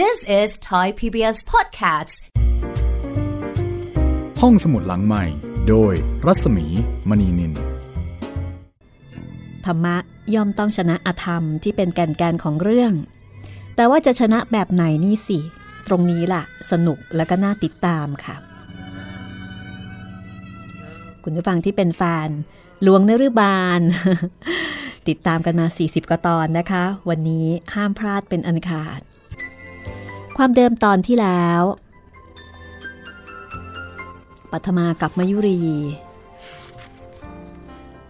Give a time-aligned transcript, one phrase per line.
[0.00, 2.14] This is Thai PBS Podcasts
[4.40, 5.24] ห้องสมุดหลังใหม่
[5.68, 5.92] โดย
[6.26, 6.66] รัศมี
[7.08, 7.52] มณีนิน
[9.66, 9.96] ธรรมะ
[10.34, 12.92] ย่อมต้องชนะอธรรมที่เป็นแก่นแกนของเรื่อง
[13.76, 15.38] แต่ว่าจะชนะแบบไหนนี่สิ
[15.86, 18.36] ตรงนี้ล่ะ สนุกและก็น่าติดตามค่ะ
[21.24, 22.28] คุณผู้ฟังที่เป็นแฟน
[22.82, 23.80] หลวงนฤบาล
[25.08, 29.00] ติดตามกันมา 40กว่าตอนนะคะ วันนี้ห้ามพลาดเป็นอันขาด
[30.36, 31.62] ความเดิมตอนที่แล้ว
[34.50, 35.60] ปัทมากับมายุรี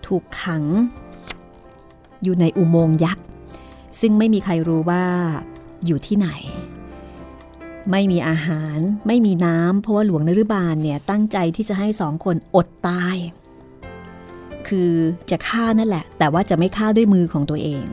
[0.06, 0.64] ถูกขัง
[2.22, 3.24] อยู่ในอุโมงค์ยักษ์
[4.00, 5.04] ซึ่งไม่มีใครรู้ว่า
[5.86, 6.28] อยู่ที่ไหน
[7.90, 13.16] ไม่มีอาหารไม่มีน้ำเพราะว่าหลวงนฤบาลเนี่ย ตั้งใจที่จะให้สองคนอดตาย
[14.68, 14.92] คือ
[15.30, 17.84] จะฆ่านั่นแหละ แต่ว่าจะไม่ฆ่าด้วยมือของตัวเอง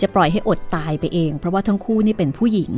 [0.00, 2.72] จะปล่อยให้อดตายไปเอง เพราะว่าทั้งคู่นี่เป็นผู้หญิง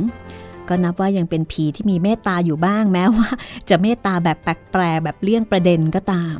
[0.71, 3.29] ก็นับว่ายังเป็นผีที่มีเมตตาอยู่บ้างแม้ว่า
[3.69, 6.37] จะเมตตาแบบแปลกๆแบบเลี่ยงประเด็นก็ตาม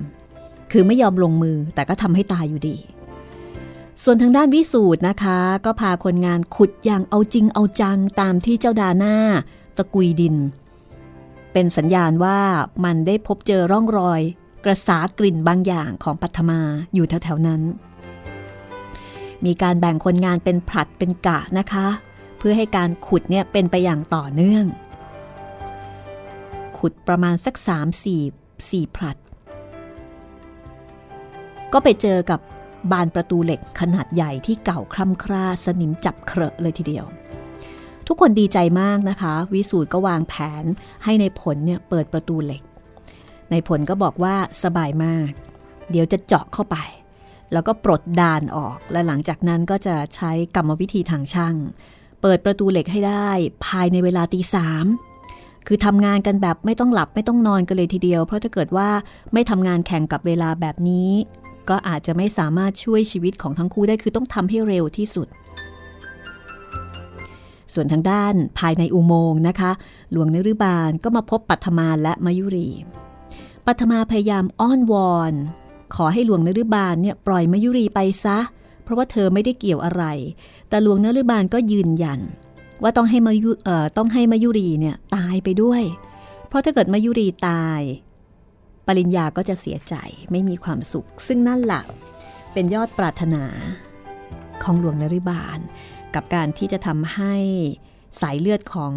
[0.71, 2.77] คือไม่ยอมลงมือแต่ก็ทำให้ตายอยู่ดี
[4.03, 9.15] ส่วนทางด้านวิสูตรนะคะ ก็พาคนงานขุดอย่างเอาจริงเอาจังตามที่เจ้าดาหน้า
[9.77, 10.35] ตะกุยดิน
[11.53, 12.39] เป็นสัญญาณว่า
[12.85, 14.21] มันได้พบเจอร่องรอย
[14.65, 16.61] กระสากลิ่นบางอย่างของปัทมา
[16.93, 17.61] อยู่แถวๆนั้น
[19.45, 21.87] มีการแบ่งคนงานเป็นผลัดเป็นกะนะคะ
[22.43, 24.65] เพื่อให้การขุดเนี่ยเป็นไปอย่างต่อเนื่อง
[26.77, 29.17] ขุดประมาณสัก 3 4 4ผลัด
[31.73, 32.39] ก็ไปเจอกับ
[32.91, 37.05] บานประตูเหล็กขนาดใหญ่ที่เก่าคร่ำคร่าสนิมจับเครอะเลยทีเดียว
[38.07, 40.63] ทุกคนดีใจมากนะคะ วิสูตรก็วางแผน
[41.03, 42.63] ให้ในผลเนี่ยเปิดประตูเหล็ก
[43.51, 45.29] ในผลก็บอกว่าสบายมาก
[45.91, 46.77] เดี๋ยวจะเจาะเข้าไป
[47.53, 51.55] แล้วก็ปลดดานออกและหลังจากนั้นก็จะใช้กรรมวิธีทางช่าง
[52.21, 53.29] เปิดประตูเหล็กให้ได้
[53.65, 54.85] ภายในเวลาตีสาม
[55.67, 58.89] คือทำงานกันแบบไม่ต้องหลับไม่ต้องนอนกันเลยทีเดียว เพราะถ้าเกิดว่า
[59.33, 61.11] ไม่ทำงานแข่งกับเวลาแบบนี้
[61.69, 65.27] ก็อาจจะไม่สามารถช่วยชีวิตของทั้งคู่ได้คือต้องทำให้เร็วที่สุด
[67.73, 69.71] ส่วนทางด้านภายในอุโมงค์นะคะ
[70.11, 72.69] หลวงนฤบาลก็มาพบปัทมาและมายุรี
[73.65, 75.33] ปัทมาพยายามอ้อนวอน
[75.95, 80.03] ขอให้หลวงนฤบาลเนี่ยปล่อยมายุรีไปซะเพราะว่าเธอไม่ได้เกี่ยวอะไร
[80.69, 82.19] แต่หลวงนฤบาลก็ยืนยัน
[82.83, 85.83] ว่าต้องให้มายุเอ่อต้องให้มายุรีเนี่ยตายไปด้วย
[86.47, 87.81] เพราะถ้าเกิดมายุรีตาย
[88.87, 89.95] ปริญญาก็จะเสียใจ
[90.31, 91.83] ไม่มีความสุข ซึ่งนั่นหละ
[92.53, 93.43] เป็นยอดปรารถนา
[94.63, 95.59] ของหลวงนริบาล
[96.15, 97.35] กับการที่จะทำให้
[98.21, 98.93] สายเลือดของ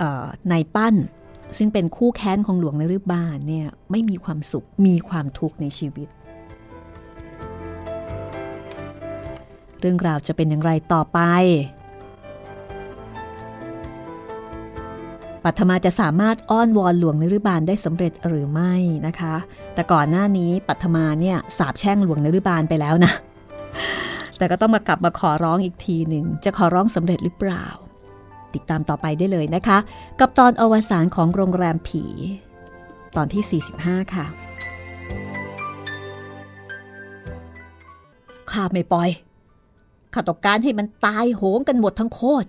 [0.00, 0.94] ออนายปั้น
[1.58, 6.08] ซึ่งเป็นคู่แค้นของหลวงนริบาลเนี่ยไม่มีความสุขมีความทุกข์ในชีวิต
[9.84, 11.20] เรื่องราวจะเป็นอย่างไรต่อไป
[15.44, 18.74] ปัทมาจะสามารถอ้อนวอนหลวงนฤบาลได้สำเร็จหรือไม่
[19.06, 19.34] นะคะ
[19.74, 23.12] แต่ก่อนหน้านี้ปัทมาเนี่ยสาบแช่งหลวงนฤบาลไปแล้วนะ
[24.38, 27.66] แต่ก็ต้องมากลับมาขอร้องอีกทีหนึ่ง จะขอร้องสำเร็จหรือเปล่า
[28.54, 29.78] ติดตามต่อไปได้เลยนะคะ
[30.20, 32.04] กับตอนอวสานของโรงแรมผี
[33.16, 34.26] ตอนที่ 45 ค่ะ
[38.50, 39.10] ข้าไม่ปล่อย
[40.14, 42.48] ข้าต้องการให้มันตายโหงกันหมดทั้งโคตร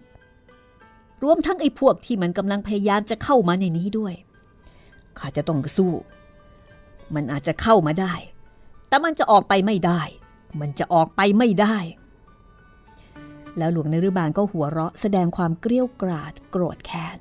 [1.24, 4.14] รวมทั้งไอ้พวกที่มันกำลังพยายามจะเข้ามาในนี้ด้วย
[5.20, 5.94] ข้าจะต้องสู้
[7.16, 8.14] มันอาจจะเข้ามาได้
[8.88, 10.02] แต่มันจะออกไปไม่ได้
[10.62, 11.78] มันจะออกไปไม่ได้
[13.58, 17.18] แล้วหลวงนฤบาลก็หัวเราะแสดงความเกลี้ยวกราดโกรธแค้น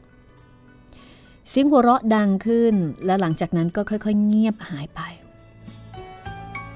[1.49, 5.01] เสียงหัวเราะดังขึ้น และหลังจากนั้นก็ค่อยๆ เงียบหายไป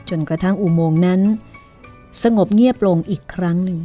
[0.09, 1.21] จนกระทั่งอุโมงค์นั้น
[2.23, 3.81] สงบเงียบลงอีกครั้งหนึ่ง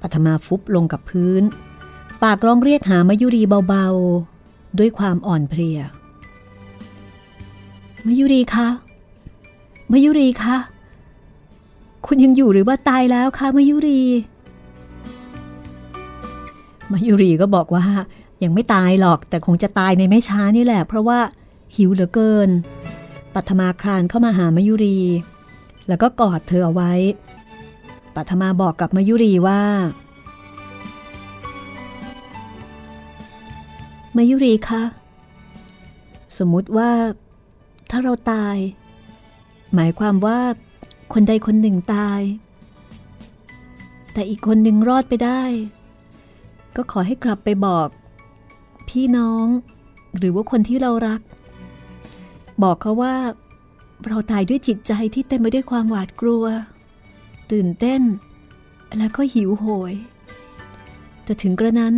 [0.00, 1.42] ปัทมาฟุบลงกับพื้น
[2.22, 5.78] ปากร้องเรียกหามายุรีเบาๆ ด้วยความอ่อนเพลีย
[8.06, 8.68] มายุรีคะ
[9.92, 10.56] มายุรีคะ
[12.06, 14.02] คุณยังอยู่หรือว่าตายแล้วคะมายุรี
[16.92, 17.84] มายุรีก็บอกว่า
[18.42, 21.18] ยังไม่ตายหรอกแต่คงจะตายในไม่ช้านี่แหละ เพราะว่า
[21.76, 22.50] หิวเหลือเกิน
[23.34, 25.00] ปัทมาคลานเข้ามาหามายุรี
[25.88, 26.92] แล้วก็กอดเธอเอาไว้
[28.14, 29.62] ปัทมาบอกกับมายุรีว่า
[34.16, 34.82] มายุรีคะ
[36.38, 36.90] สมมุติว่า
[37.90, 38.56] ถ้าเราตาย
[39.74, 40.40] หมายความว่า
[41.12, 42.20] คนใดคนหนึ่งตาย
[44.12, 45.42] แต่อีกคนหนึ่งรอดไปได้
[46.76, 47.88] ก็ขอให้กลับไปบอก
[48.88, 49.46] พี่น้อง
[50.18, 51.20] หรือว่าคนที่เรารัก
[52.62, 53.14] บอกเขาว่า
[54.08, 56.44] เราตายด้วยจิตใจที่เต็มไปด้วยความหวาดกลัว
[57.52, 58.02] ตื่นเต้น
[58.98, 59.94] แล้วก็หิวโหย
[61.24, 61.94] แต่ถึงกระนั้น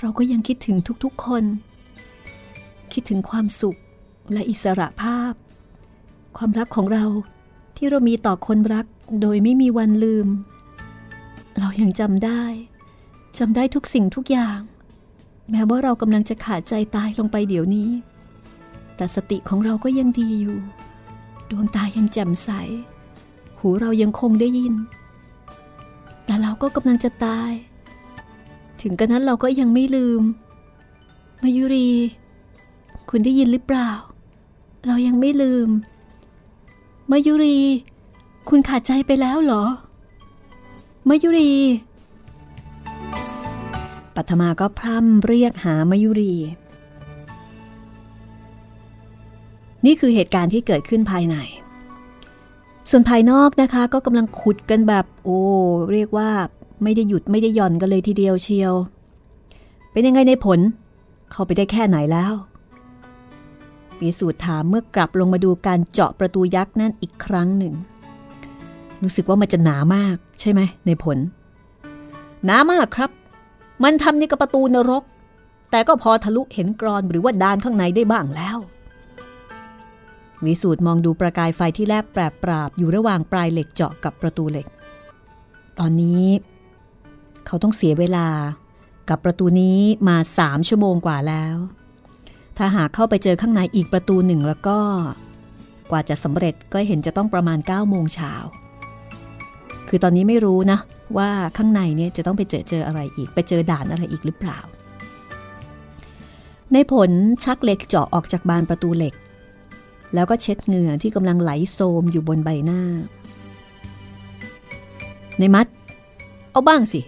[0.00, 1.44] เราก็ยังคิดถึงทุกๆคน
[2.92, 3.78] คิดถึงความสุข
[4.32, 5.32] และอิสระภาพ
[6.36, 7.04] ความรักของเรา
[7.76, 8.86] ที่เรามีต่อคนรัก
[9.20, 10.28] โดยไม่มีวันลืม
[11.58, 12.42] เรายังจำได้
[13.38, 14.60] จำได้ทุกสิ่งทุกอย่าง
[15.50, 17.88] แม้ว่าเรากำลังจะขาดใจตายลงไปเดี๋ยวนี้
[18.98, 20.58] แต่สติของเราก็ยังดีอยู่
[21.50, 22.50] ดวงตายังแจ่มใส
[23.58, 24.74] หูเรายังคงได้ยิน
[26.24, 27.52] แต่เราก็กำลังจะตาย
[28.80, 30.22] ถึงกระนั้นเราก็ยังไม่ลืม
[31.42, 31.90] มายุรี
[33.10, 33.90] คุณได้ยินหรือเปล่า
[34.86, 35.68] เรายังไม่ลืม
[37.10, 37.58] มายุรี
[38.48, 39.64] คุณขาดใจไปแล้วเหรอ
[41.08, 41.52] มายุรี
[44.14, 46.34] ปัทมาก็พร่ำเรียกหามายุรี
[49.86, 51.36] นี่คือเหตุการณ์ที่เกิดขึ้นภายใน
[52.90, 55.38] ส่วนภายนอกนะคะก็กำลังขุดกันแบบ โอ้
[55.92, 56.30] เรียกว่า
[56.82, 58.74] ไม่ได้หยุดไม่ได้หย่อนกันเลยทีเดียวเชียว
[59.92, 60.60] เป็นยังไงในผล
[61.30, 62.32] เข้าไปได้แค่ไหนแล้ว
[63.98, 67.74] ปีสูตรถามเมื่อกลับลงมาดูการเจาะประตูยักษ์นั่นอีกครั้งหนึ่ง
[69.02, 71.18] รู้สึกว่ามันจะหนามากใช่ไหมในผล
[72.44, 73.10] หนามากครับ
[73.84, 75.02] มันทำในกับประตูนรก
[75.70, 78.58] แต่ก็พอทะลุเห็นกรอนหรือว่าดานข้างในได้บ้างแล้ว
[80.46, 84.66] วิสูตรมองดูประกายไฟที่แลบแปรปราบอยู่ระหว่างปลายเหล็กเจาะกับประตูเหล็ก
[85.78, 86.24] ตอนนี้
[87.46, 88.26] เขาต้องเสียเวลา
[89.08, 91.56] กับประตูนี้มาสามชั่วโมงกว่าแล้ว
[92.58, 94.78] ถ้าหากเข้าไปเจอข้างในอีกประตูหนึ่งแล้วก็
[95.90, 98.32] กว่าจะสำเร็จก็เห็นจะต้องประมาณ9โมงเช้า
[99.88, 100.78] คือตอนนี้ไม่รู้นะ
[101.18, 104.58] ว่าข้างในเนี่ยจะต้องไปเจอเจออะไรอีก ไปเจอด่านอะไรอีกหรือเปล่า
[106.72, 107.10] ในผล
[107.44, 109.14] ชักเหล็กเจาะออกจากบานประตูเหล็ก
[110.14, 112.82] แล้วก็เช็ดเหงื่อที่กำลังไหลโซมอยู่บนใบหน้า
[115.38, 115.66] ในมัด
[116.50, 117.00] เอาบ้างสิ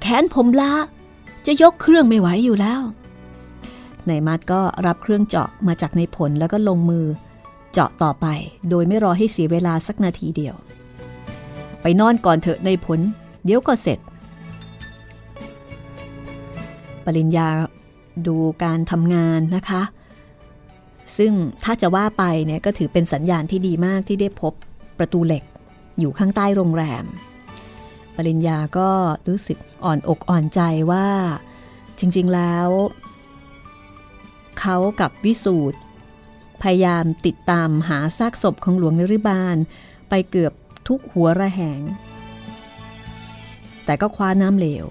[0.00, 0.72] แขนผมล้า
[1.46, 2.80] จะยกเครื่องไม่ไหวอยู่แล้ว
[4.06, 7.06] ในมัดก็รับเครื่องเจาะมาจากในผลแล้วก็ลงมือ
[7.72, 8.26] เจาะต่อไป
[8.70, 10.54] โดยไม่รอให้เสียเวลาสักนาทีเดียว
[11.82, 13.00] ไปนอนก่อนเถอะในผล
[13.44, 13.98] เดี๋ยวก็เสร็จ
[17.04, 17.48] ปริญญา
[18.26, 19.82] ดูการทำงานนะคะ
[21.16, 21.32] ซึ่ง
[21.64, 24.52] ถ้าจะว่าไปเนี่ยก็ถือเป็นสัญญาณที่ดีมากที่ได้พบ
[24.98, 25.44] ประตูเหล็ก
[25.98, 27.04] อยู่ข้างใต้โรงแรม
[28.16, 28.90] ปริญญาก็
[29.28, 30.60] รู้สึกอ่อนอกอ่อนใจ
[30.92, 31.08] ว่า
[31.98, 32.68] จริงๆแล้ว
[34.60, 35.78] เขากับวิสูตร
[36.62, 39.56] พยายามติดตามหาซากศพของหลวงนริบาล
[40.08, 40.52] ไปเกือบ
[40.88, 41.80] ทุกหัวระแหง
[43.84, 44.86] แต่ก็คว้าน้ำเหลว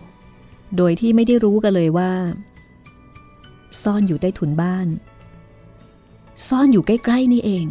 [0.77, 2.11] โดยที่ไม่ได้รู้กันเลยว่า
[3.83, 4.87] ซ่อนอยู่ใต้ถุนบ้าน
[6.47, 7.65] ซ่อนอยู่ใกล้ ๆ นี่เอง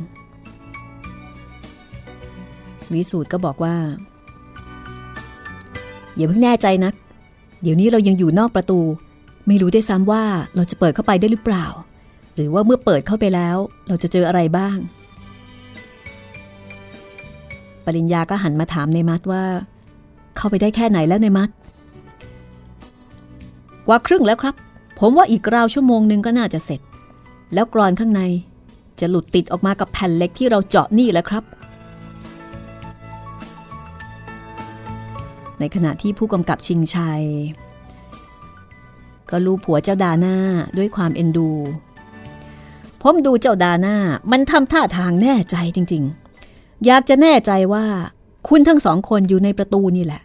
[2.93, 3.77] วิสูตรก็บอกว่า
[6.17, 6.95] อย่าเพิ่งแน่ใจนัก
[7.63, 8.81] เดี๋ยวนี้เรายังอยู่นอกประตู
[9.47, 10.25] ไม่รู้ได้ซ้ำว่า
[10.57, 11.67] เราจะเปิดเข้าไปได้หรือเปล่า
[12.35, 13.57] หรือว่าเมื่อเปิดเข้าไปแล้ว
[13.89, 14.77] เราจะเจออะไรบ้าง
[17.85, 19.45] ปริญญาก็หันมาถามในมัดว่า
[20.37, 21.51] เข้าไปได้แค่ไหนแล้วในมัด
[23.87, 24.55] กว่าครึ่งแล้วครับ
[24.99, 26.81] ผมว่าอีกราวชั่วโมงหนึ่งก็น่าจะเสร็จ
[27.55, 28.23] แล้วกรอนข้างใน
[29.01, 31.45] จะหลุดติดออกมากับแผ่นเหล็กที่เราเจาะนี่แหละครับ
[35.59, 37.23] ในขณะที่ผู้กำกับชิงชัย
[39.31, 40.37] ก็ลูผัวเจ้าดาหน้า
[40.79, 41.51] ด้วยความเอ็นดู
[43.03, 43.97] ผมดูเจ้าดาหน้า
[44.31, 47.85] มันทำท่าทางแน่ใจจริงๆ อยากจะแน่ใจว่า
[48.49, 50.23] คุณทั้งสองคนอยู่ในประตูนี่แหละ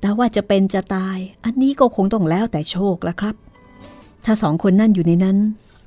[0.00, 3.34] แต่ว่าจะเป็นจะตาย อันนี้ก็คงต้องแล้วแต่โชคละครับ
[4.24, 5.36] ถ้าสองคนนั่นอยู่ในนั้น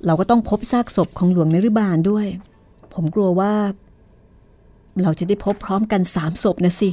[0.05, 2.27] เราก็ต้องพบซากศพของหลวงนรบาลด้วย
[2.93, 3.53] ผมกลัวว่า
[5.01, 6.89] เราจะได้พบพร้อมกันสามศพนะสิ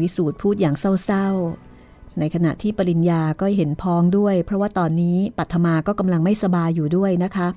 [0.00, 7.48] วิสูตรพูดอย่างเศร้าๆ ในขณะที่ปริญญาก็เห็นพ้องด้วย เพราะว่าตอนนี้ปัทมาก็กำลังไม่สบายอยู่ด้วยนะคะ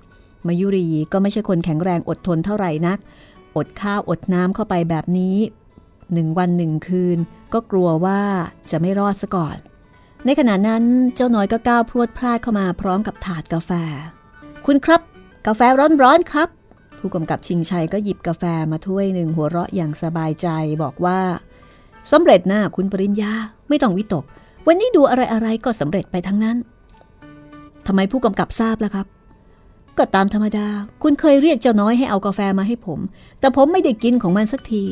[0.47, 2.97] มายุรีก็ไม่ใช่คนแข็งแรงอดทนเท่าไหร่นัก
[3.57, 5.37] อดข้าวอดน้ำเข้าไปแบบนี้
[6.13, 7.17] หนึ่งวันหนึ่งคืน
[7.53, 8.21] ก็กลัวว่า
[8.71, 9.57] จะไม่รอดซะก่อน
[10.25, 10.83] ในขณะนั้น
[11.15, 13.71] เจ้าน้อยก็ก้าวพรวดพลาดเข้ามาพร้อมกับถาดกาแฟ
[14.65, 15.01] คุณครับ
[15.47, 15.61] กาแฟ
[16.03, 16.49] ร้อนๆครับ
[16.99, 20.47] ผู้กำกับชิงชัยก็หยิบกาแฟมาถ้วยหนึ่งหัวเราะอย่างสบายใจ
[20.83, 21.19] บอกว่า
[22.11, 23.33] สำเร็จนะคุณปริญญา
[23.69, 24.23] ไม่ต้องวิตก
[24.67, 26.57] วันนี้ดูอะไรๆก็สำเร็จไปทั้งนั้น
[27.87, 29.07] ทำไมผู้กำกับทราบล่ะครับ
[29.97, 30.67] ก็ตามธรรมดา
[31.03, 32.99] คุณเคยเรียกเจ้าน้อยให้เอากาแฟมาให้ผม
[33.39, 34.83] แต่ผมไม่ได้กินของมันสักที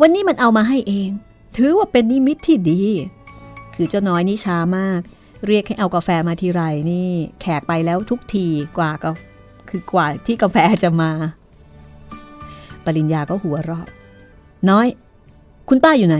[0.00, 1.10] วันนี้มันเอามาให้เอง
[1.56, 2.82] ถือว่าเป็นนิมิตที่ดี
[3.76, 5.00] คือเจ้าน้อยนี่ช้ามาก
[5.46, 8.46] เรียกให้เอากาแฟมาทีไรนี่แขกไปแล้วทุกที
[8.78, 9.10] กว่าก็
[9.68, 11.10] คือกว่าที่กาแฟจะมา
[12.84, 13.86] ปริญญาก็หัวเราะ
[14.70, 14.86] น้อย
[15.68, 16.18] คุณป้าอยู่ไหน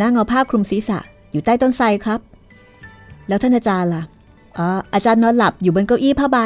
[0.00, 0.98] นั่งเอาผ้าคลุมศีรษะ
[1.32, 2.20] อยู่ใต้ต้นไทรครับ
[3.28, 4.02] แล้วท่านอาจารย์ล่ะ
[4.58, 6.38] อ๋ออาจารย์นอนหลับอยู่บนเก้าอี้ผ้าใบ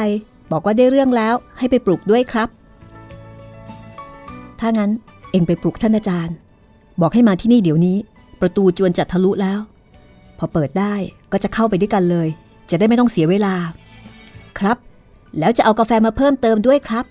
[0.51, 2.49] บอกว่าได้เรื่องแล้วให้ไปปลุกด้วยครับ
[4.59, 4.91] ถ้างั้น
[5.31, 6.35] เองไปปลุกท่านอาจารย์
[7.01, 7.97] บอกให้มาที่นี่เดี๋ยวนี้
[8.41, 9.59] ประตูจวนจะทะลุแล้ว
[10.39, 10.93] พอเปิดได้
[11.31, 12.27] ก็จะเข้าไปด้วยกันเลย
[12.69, 13.55] จะได้ไม่ต้องเสียเวลา
[14.59, 14.77] ครับ
[15.39, 17.05] แล้วจะเอากาแฟมาเพิ่มเติมด้วยครับ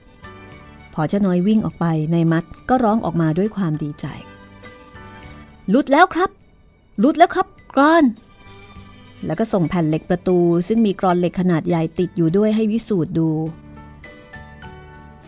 [0.94, 4.06] พอเจ้าน้อยวิ่งออกไปในมัดก็ร้องออกมาด้วยความดีใจ
[5.72, 6.30] ลุดแล้วครับ
[7.02, 8.04] ลุดแล้วครับกรอน
[9.26, 10.38] แล้วก็ส่งแผ่นเหล็กประตู
[10.68, 13.28] ซึ่งมีกรอนเหล็กขนาดใหญ่ติดอยู่ด้วยให้วิสูตรดู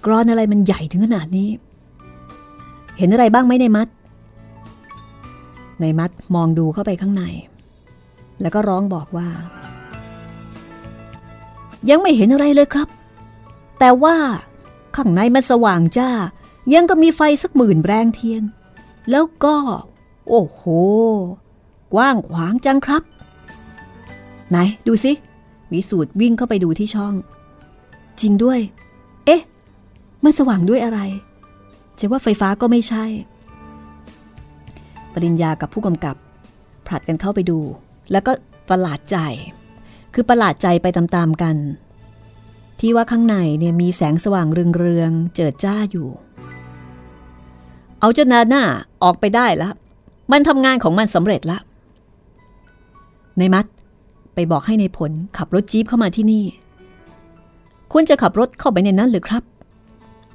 [0.04, 1.48] กรอนอะไรมันใหญ่ถึงขนาดนี้
[2.98, 3.88] เห็นอะไรบ้างไหมในมัด
[5.80, 7.24] ในมัดมองดูเข้าไปข้างใน
[8.40, 9.28] แล้วก็ร้องบอกว่า
[11.90, 12.88] ยังไม่เห็นอะไรเลยครับ
[13.78, 14.16] แต่ว่า
[14.96, 16.10] ข้างในมันสว่างจ้า
[16.72, 18.42] ยังก็มีไฟสักหมื่นแรงเทียน
[19.10, 19.56] แล้วก็
[20.28, 20.62] โอ้โห
[21.94, 23.02] กว้างขวางจังครับ
[24.50, 25.12] ไหนดูสิ
[25.72, 27.14] วิสูตรวิ่งเข้าไปดูที่ช่อง
[28.20, 28.60] จริงด้วย
[29.26, 29.42] เอ๊ะ
[30.24, 31.00] มันสว่างด้วยอะไร
[31.98, 33.04] จะว่าไฟฟ้าก็ไม่ใช่
[35.12, 36.16] ปริญญากับผู้กำกับ
[36.86, 37.58] ผลัดกันเข้าไปดู
[38.12, 38.32] แล้วก็
[38.68, 39.18] ประหลาดใจ
[40.14, 41.56] คือประหลาดใจไปตามๆกัน
[42.80, 46.08] ที่ว่าข้างในเนี่ยมีแสงสว่างเรืองๆเจิดจ้าอยู่
[48.00, 48.62] เอาเจ้านาหน้า
[49.02, 49.74] ออกไปได้แล้ว
[50.32, 51.62] มันทำงานของมันสำเร็จแล้ว
[53.38, 53.64] ในมัด
[54.34, 56.44] ไปบอกให้ในผลขับรถจี๊ปเข้ามาที่นี่
[57.92, 59.42] คุณจะขับรถเข้าไปในนั้นหรือครับ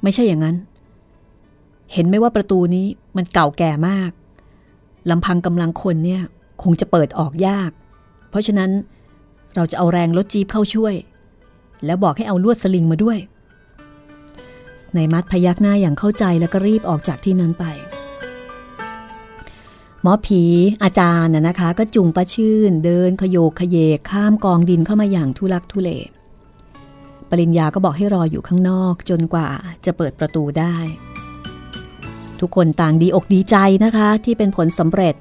[0.02, 0.56] ไม่ใช่อย่างนั้น
[1.92, 2.86] เห็นไหมว่าประตูนี้
[3.16, 4.10] มันเก่าแก่มาก
[5.10, 6.22] ลำพังกำลังคนเนี่ย
[6.64, 7.70] คงจะเปิดออกยาก
[8.30, 8.70] เพราะฉะนั้น
[9.54, 10.94] เราจะเอาแรงรถจี๊ปเข้าช่วย
[11.84, 13.18] แล้วบอกให้เอาลวดสลิงมาด้วย
[14.94, 17.64] ในมัดพยักหน้าอย่างเข้าใจแล้วก็รีบออกจากที่นั้นไป
[20.02, 20.42] หมอผี
[20.82, 25.90] อาจารย์น่ะนะคะ ก็จุงประชื่น เดินขยโยกขยเยกข้ามกองดินเข้ามาอย่างทุลักทุเล
[27.30, 29.48] ปริญญาก็บอกให้รออยู่ข้างนอกจนกว่า
[29.84, 30.76] จะเปิดประตูได้
[32.40, 35.14] ทุกคนต่างดีอกดีใจนะคะ ที่เป็นผลสำเร็จ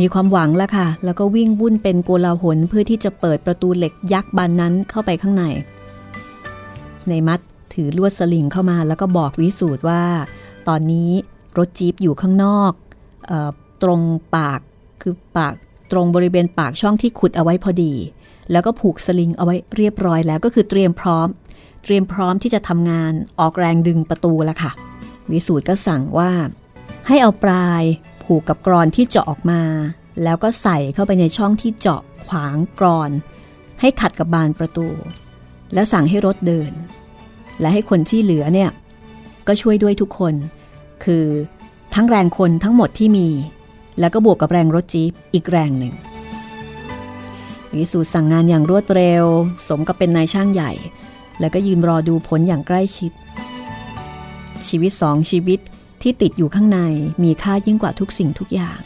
[0.00, 5.44] มีความหวังแล้วค่ะ แล้วก็วิ่งวุ่นเป็นโกลาหลเพื่อที่จะเปิดประตูเหล็กยักษ์บานนั้นเข้าไปข้างใน
[7.08, 7.40] ในมัด
[7.74, 10.02] ถือลวดสลิงเข้ามาแล้วก็บอกวิสูตรว่า
[10.68, 11.10] ตอนนี้
[11.58, 12.72] รถจี๊ปอยู่ข้างนอก
[13.30, 13.50] ออ
[13.82, 14.00] ตรง
[14.36, 14.60] ปาก
[15.02, 15.54] คือปาก
[15.92, 17.94] ตรงบริเวณปากช่องที่ขุดเอาไว้พอดี
[18.50, 21.28] แล้วก็ผูกสลิงเอาไว้เรียบร้อยแล้วก็คือเตรียมพร้อม
[21.84, 24.72] เตรียมพร้อมที่จะทำงานออกแรงดึงประตูแล้วค่ะ
[25.32, 26.30] วิสูตรก็สั่งว่า
[27.06, 27.82] ให้เอาปลาย
[28.32, 29.62] ผูกกับกรอนที่เจาะออกมา
[30.22, 33.10] แล้วก็ใส่เข้าไปในช่องที่เจาะขวางกรอน
[33.80, 34.88] ให้ขัดกับบานประตู
[35.74, 36.72] แล้วสั่งให้รถเดิน
[37.60, 38.70] และให้คนที่เหลือเนี่ย
[39.46, 40.34] ก็ช่วยด้วยทุกคน
[41.04, 41.26] คือ
[41.94, 43.28] ทั้งแรงคนทั้งหมดที่มี
[44.00, 45.94] แล้วก็บวกกับแรงรถจี๊ปอีกแรงหนึ่ง
[47.76, 49.24] วิสูตรสั่งงานอย่างรวดเร็ว
[49.68, 50.72] สมกับเป็นนายช่างใหญ่
[51.40, 53.12] แล้วก็ยืนรอดูผลอย่างใกล้ชิด
[54.68, 55.60] ชีวิตสองชีวิต
[56.02, 56.80] ที่ติดอยู่ข้างใน
[57.22, 58.78] มีค่ายิ่งกว่าทุกสิ่งทุกอย่าง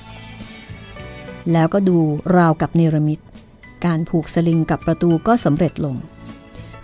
[1.53, 1.99] แล้วก็ดู
[2.37, 3.21] ราวกับเนรมิต
[3.85, 5.97] การผูกสลิงกับประตูก็สำเร็จลง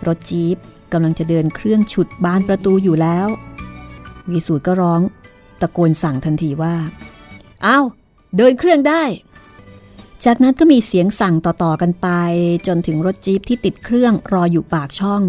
[0.07, 0.57] รถจี๊ป
[0.91, 3.27] กำลังจะเดินเครื่องฉุดบานประตูอยู่แล้ว
[4.29, 5.01] วีสูตรก็ร้อง
[5.61, 6.75] ตะโกนสั่งทันทีว่า
[7.65, 7.85] อ้าว
[8.37, 9.03] เดินเครื่องได้
[10.25, 12.07] จากนั้นก็มีเสียงสั่งต่อๆกันไป
[12.67, 15.21] จนถึงรถจี๊ปที่ติดเครื่องรออยู่ปากช่อง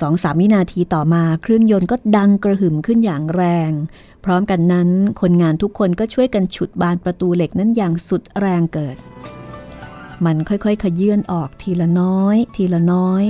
[0.00, 3.72] สองสามวินาทีต่อมาเครื่องยนต์ก็ดังกระหึ่มขึ้นอย่างแรง
[4.24, 4.88] พร้อมกันนั้น
[5.20, 8.96] คนงานทุกคนก็ช่วยกันฉุดบานประตูเหล็กนั้นอย่างสุดแรงเกิด
[10.24, 13.24] มันค่อยๆ ขยื่นออกทีละน้อย ทีละน้อย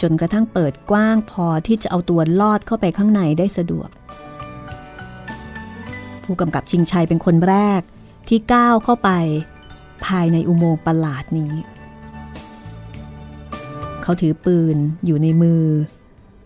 [0.00, 3.88] จนกระทั่งเปิดกว้างพอที่จะเอาตัวลอดเข้าไปข้างในได้สะดวก
[6.24, 7.80] ผู้กำกับชิงชัยเป็นคนแรก
[8.28, 9.10] ที่ก้าวเข้าไป
[10.06, 11.54] ภายในอุโมงค์ประหลาดนี้
[14.04, 15.64] เขาถือปืนอยู่ในมือ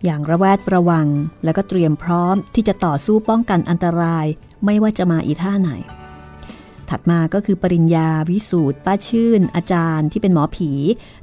[0.05, 1.09] อย่างระแวดระวัง
[1.45, 4.27] แล้วก็เตรียมพร้อมที่จะต่อสู้ป้องกันอันตราย
[4.65, 5.71] ไม่ว่าจะมาอีท่าไหน
[6.88, 10.71] ถัดมาก็คือปริญญาวิสูตรป้าชื่น อาจารย์ที่เป็นหมอผี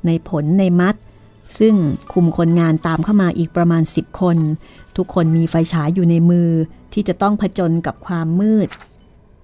[0.06, 0.96] ในผลในมัด
[1.60, 1.76] ซึ่ง
[2.14, 4.38] คุมคนงานตามเข้ามาอีกประมาณ 10 คน
[4.98, 6.50] ทุกคนมีไฟฉายอยู่ในมือ
[6.94, 8.68] ที่จะต้องผจญกับความมืด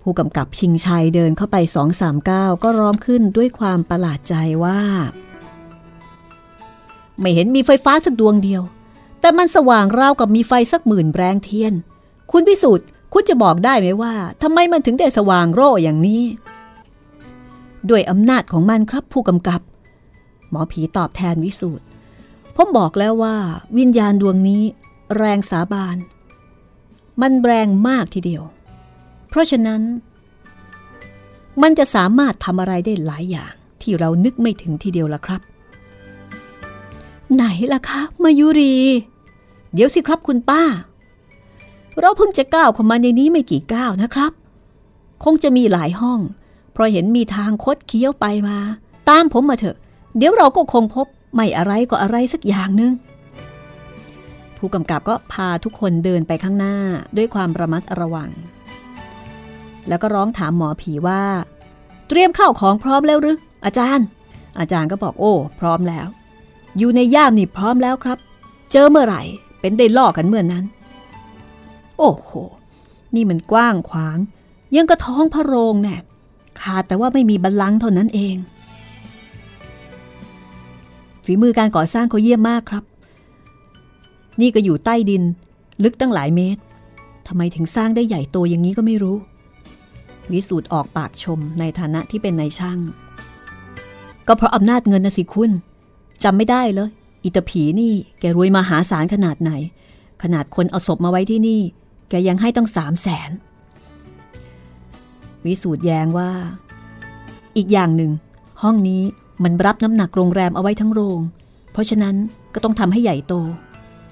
[0.01, 4.81] ผู้กำกับชิงชัยเดินเข้าไปสองสามก้าวก็ร้อมขึ้นด้วยความประหลาดใจว่า
[7.19, 8.61] ไม่เห็นมีไฟฟ้าสักดวงเดียว
[9.19, 11.73] แต่มันสว่างราวกับมีไฟสักหมื่นแรงเทียน
[12.31, 16.23] คุณพิสูจน์คุณจะบอกได้ไหมว่าทำไมมันถึงได้สว่างโร่อย่างนี้
[17.89, 19.61] ด้วยอำนาจของมันครับผู้กำกับ
[20.49, 21.85] หมอผีตอบแทนวิสูตร
[22.55, 23.35] ผมบอกแล้วว่า
[23.77, 24.63] วิญญาณดวงนี้
[25.17, 25.97] แรงสาบาน
[27.21, 28.43] มันแรงมากทีเดียว
[29.29, 29.81] เพราะฉะนั้น
[31.61, 35.41] มันจะสามารถทำอะไรได้หลายอย่างที่เรานึกไม่ถึงทีเดียวละครับ
[37.33, 38.75] ไหนล่ะคะมายุรี
[39.73, 40.63] เดี๋ยวสิครับคุณป้า
[41.99, 44.31] เราเพิ่งจะก้าวเข้ามาในนี้ไม่กี่ก้าวนะครับ
[45.23, 46.19] คงจะมีหลายห้อง
[46.71, 48.57] เพราะเห็นมีทางคดเคี้ยวไปมา
[49.09, 49.77] ตามผมมาเถอะ
[50.17, 52.93] เดี๋ยวเราก็คงพบไม่อะไรก็อะไรสักอย่างหนึ่ง
[54.57, 56.75] ผู้กำกับก็พาทุกคนเดินไปข้างหน้า
[57.17, 58.29] ด้วยความระมัดระวัง
[59.87, 61.23] แล้วก็ร้องถามหมอผีว่า
[62.07, 64.05] เตรียมข้าวของพร้อมแล้วหรืออาจารย์
[64.59, 66.07] อาจารย์ก็บอกโอ้ พร้อมแล้ว
[66.77, 68.17] อยู่ในย่ามนี่พร้อมแล้วครับ
[68.71, 69.21] เจอเมื่อไหร่
[69.59, 70.65] เป็นได้ล่อกันเมื่อนนั้น
[71.97, 72.29] โอ้โห
[73.15, 74.17] นี่มันกว้างขวาง
[74.75, 75.95] ยังกระท้องพระโรงแน่
[76.61, 78.35] ขาดแต่ว่าไม่มีบัลลังก์เท่านั้นเอง
[81.25, 82.83] ฝีมือการก่อสร้างเขาเยี่ยมมากครับ
[84.41, 85.23] นี่ก็อยู่ใต้ดิน
[85.83, 86.61] ลึกตั้งหลายเมตร
[87.27, 89.17] ทำไมถึงสร้างได้ใหญ่โตอย่างนี้ก็ไม่รู้
[90.31, 92.79] วิสูตรออกปากชมในฐานะที่เป็นนายช่าง
[94.27, 95.51] ก็เพราะอำนาจเงินนะสิคุณ
[96.23, 96.89] จำไม่ได้เลย
[97.23, 99.51] อิตาผีนี่แกรวยมหาศาลขนาดไหน
[100.23, 101.61] ขนาดคนเอาศพมาไว้ที่นี่
[102.09, 103.31] แกยังให้ต้องสามแสน
[105.45, 106.31] วิสูตรแย้งว่า
[107.57, 108.11] อีกอย่างหนึ่ง
[108.61, 109.01] ห้องนี้
[109.43, 111.19] มันรับน้ำหนักโรงแรมเอาไว้ทั้งโรง
[111.71, 112.15] เพราะฉะนั้น
[112.53, 113.33] ก็ต้องทำให้ใหญ่โต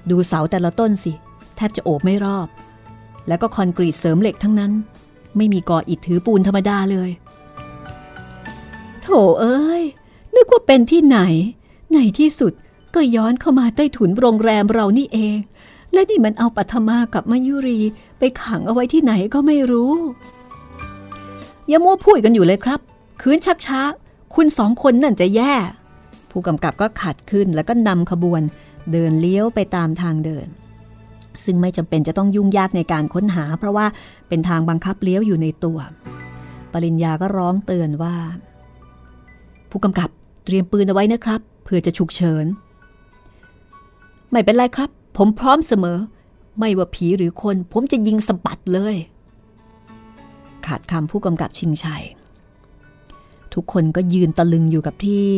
[0.09, 1.13] ดูเสาแต่ละต้นสิ
[1.55, 2.47] แทบจะโอบไม่รอบ
[3.27, 4.71] แล้วก็คอนกรีตเสริมเหล็กทั้งนั้น
[5.37, 7.09] ไม่มีก่ออิฐถือปูนธรรมดาเลย
[9.01, 9.07] โถ
[9.39, 9.83] เอ้ย
[10.35, 11.19] นึกว่าเป็นที่ไหน
[11.93, 12.53] ในที่สุด
[12.95, 15.37] ก็ย้อนเข้ามาใต้ถุนโรงแรมเรานี่เอง
[15.93, 17.79] และนี่มันเอาปัทมากับมายุรี
[18.19, 19.93] ไปขังเอาไว้ที่ไหนก็ไม่รู้
[21.67, 22.79] อย่ามัวพูดกันอยู่เลยครับ
[23.21, 23.81] คืนชักช้า
[24.35, 25.53] คุณสองคนนั่นจะแย่
[26.31, 28.41] ผู้กำกับก็ขัดขึ้นแล้วก็นำขบวน
[28.91, 30.47] เดินเลี้ยวไปตามทางเดิน
[31.45, 33.85] ซึ่งไม่จำเป็นจะต้องยุ่งยากในการค้นหา เพราะว่า
[34.27, 35.79] เป็นทางบังคับเลี้ยวอยู่ในตัว
[36.73, 38.15] ปริญญาก็ร้องเตือนว่า
[39.69, 40.09] ผู้กำกับ
[40.45, 42.45] เตรียมปืนเอาไว้นะครับ เผื่อจะฉุกเฉิน
[44.31, 45.97] ไม่เป็นไรครับ ผมพร้อมเสมอ
[46.57, 48.95] ไม่ว่าผีหรือคน ผมจะยิงสะบัดเลย
[50.65, 52.03] ขาดคำผู้กำกับชิงชัย
[53.53, 55.33] ทุกคนก็ยืนตะลึงอยู่กับที่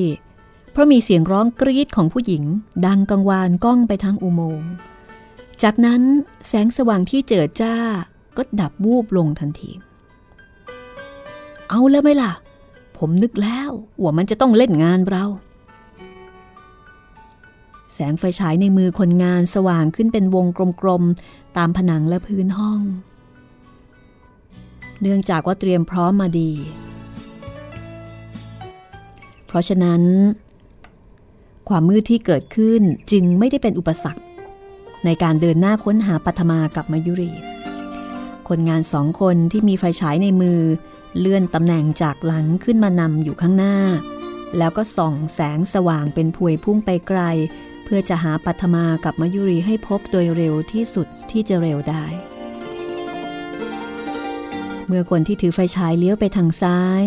[0.72, 2.44] เพราะมีเสียงร้องกรีดของผู้หญิง
[2.86, 4.72] ดังกังวานก้องไปทางอุโมงค์
[5.64, 6.02] จากนั้น
[6.48, 7.76] แสงสว่างที่เจิดจ้า
[8.38, 9.72] ก็ดับวูบลงทันที
[11.70, 12.32] เอาแล้วไหมล่ะ
[12.98, 15.26] ผมนึกแล้วว่ามันจะต้องเล่นงานเรา
[17.94, 20.46] แสงไฟฉายในมือคนงานสว่างขึ้นเป็นวง
[20.82, 22.82] กลมๆ ตามผนังและพื้นห้อง
[25.02, 26.52] เนื่องจากว่าเตรียมพร้อมมาดี
[29.48, 30.02] เพราะฉะนั้น
[31.70, 34.24] ความมืดที่เกิดขึ้นจึงไม่ได้เป็นอุปสรรค
[35.06, 37.32] ในการเดินหน้าค้นหาปัทมากับมายุรี
[38.48, 40.60] คนงานสองคนที่มีไฟฉายในมือ
[41.20, 43.78] เลื่อนตำแหน่งจากหลังขึ้นมานำอยู่ข้างหน้า
[44.58, 47.22] แล้วก็ส่องแสงสว่างเป็นพวยพุ่งไปไกล
[47.94, 52.06] พื่อจะหาปัทมากับมายุรีให้พบโดยเร็วที่สุดที่จะเร็วได้
[54.88, 57.04] เมื่อคนที่ถือไฟฉายเลี้ยวไปทางซ้าย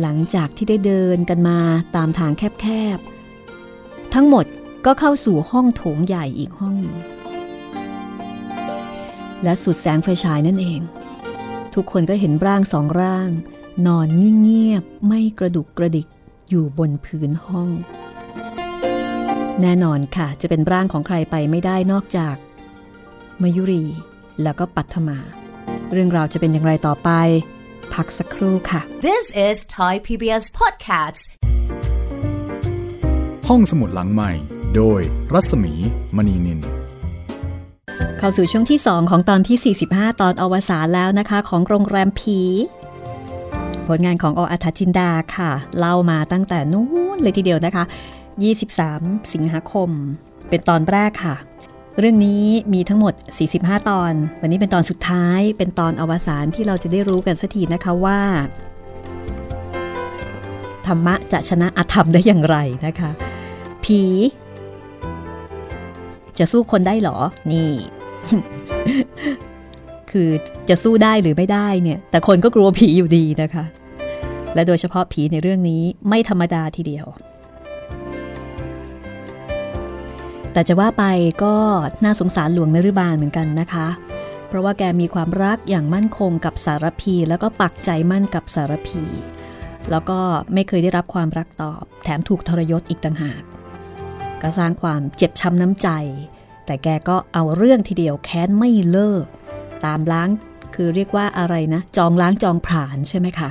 [0.00, 1.58] หลังจากที่ได้เดินกันมา
[1.96, 4.46] ตามทางแคบๆ ทั้งหมด
[4.86, 6.78] ก็เข้าสู่ห้องโถงใหญ่อีกห้อง
[9.42, 10.80] และสุดแสงไฟฉายนั่นเอง
[11.74, 13.30] ทุกคนก็เห็นร่างสองร่าง
[13.86, 16.06] นอนนิ่งเงียบไม่กระดุกกระดิก
[16.48, 17.70] อยู่บนพื้นห้อง
[19.62, 22.36] แน่นอนค่ะ จะเป็นร่างของใครไปไม่ได้นอกจาก
[23.42, 23.84] มายุรี
[24.42, 25.18] แล้วก็ปัทมา
[25.92, 27.10] เรื่องราวจะเป็นอย่างไรต่อไป
[27.94, 31.22] พักสักครู่ค่ะ This is Thai PBS Podcasts
[33.48, 34.32] ห้องสมุดหลังใหม่
[34.76, 35.00] โดย
[35.32, 35.72] รัศมี
[36.16, 36.60] มณีนิน
[38.18, 42.40] เข้าสู่ช่วงที่ 2 ของตอนที่ 45 ตอนอวสานแล้วนะคะ ของโรงแรมผี
[43.86, 47.84] ผลงานของออัธจินดาค่ะ เล่ามาตั้งแต่นู้นเลยทีเดียวนะคะ
[48.44, 49.90] 23 สิงหาคม
[50.48, 51.36] เป็นตอนแรกค่ะ
[51.98, 52.44] เรื่องนี้
[52.74, 53.14] มีทั้งหมด
[53.52, 58.20] 45 ตอน วันนี้เป็นตอนสุดท้าย เป็นตอนอวสานที่เราจะได้รู้กันสักทีนะคะว่า
[60.86, 63.10] ธรรมะจะชนะอธรรมได้อย่างไรนะคะ
[63.84, 64.02] ผี
[66.38, 67.18] จะสู้คนได้หรอ
[67.52, 67.72] นี่
[70.10, 70.28] คือ
[70.68, 73.64] จะสู้ได้หรือไม่ได้เนี่ย แต่คนก็กลัวผีอยู่ดีนะคะ
[74.54, 77.06] และโดยเฉพาะผีในเรื่องนี้ไม่ธรรมดาทีเดียว
[80.56, 81.04] แต่จะว่าไป
[81.44, 81.54] ก็
[82.04, 83.88] น่าสงสารหลวงนรุบาลเหมือนกันนะคะ
[84.48, 89.02] เพราะว่าแกมีความรักอย่างมั่นคงกับสารพี แล้วก็ปักใจมั่นกับสารพี
[89.90, 90.18] แล้วก็
[90.54, 93.42] ไม่เคยได้รับความรักตอบ แถมถูกทรยศอีกต่างหาก
[94.42, 95.88] ก็สร้างความเจ็บช้ำน้ำใจ
[96.66, 99.24] แต่แกก็เอาเรื่องทีเดียวแค้นไม่เลิก
[99.84, 100.28] ตามล้าง
[100.74, 103.50] คือเรียกว่าอะไรนะ จองล้างจองผลาญใช่ไหมคะ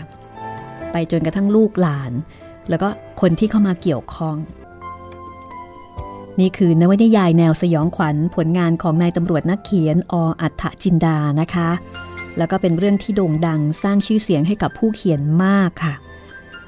[0.91, 2.11] ไปจนกระทั่งลูกหลาน
[2.69, 2.89] แล้วก็
[3.21, 4.37] คนที่เข้ามาเกี่ยวข้อง
[6.39, 11.69] นี่คือนวนิยายแนวสยองขวัญผลงานของนายตำรวจนักเขียนออัฏฐจินดานะคะ
[12.37, 15.93] แล้วก็เป็นเรื่องที่โด่งดังสร้างชื่อเสียงให้กับผู้เขียนมากค่ะ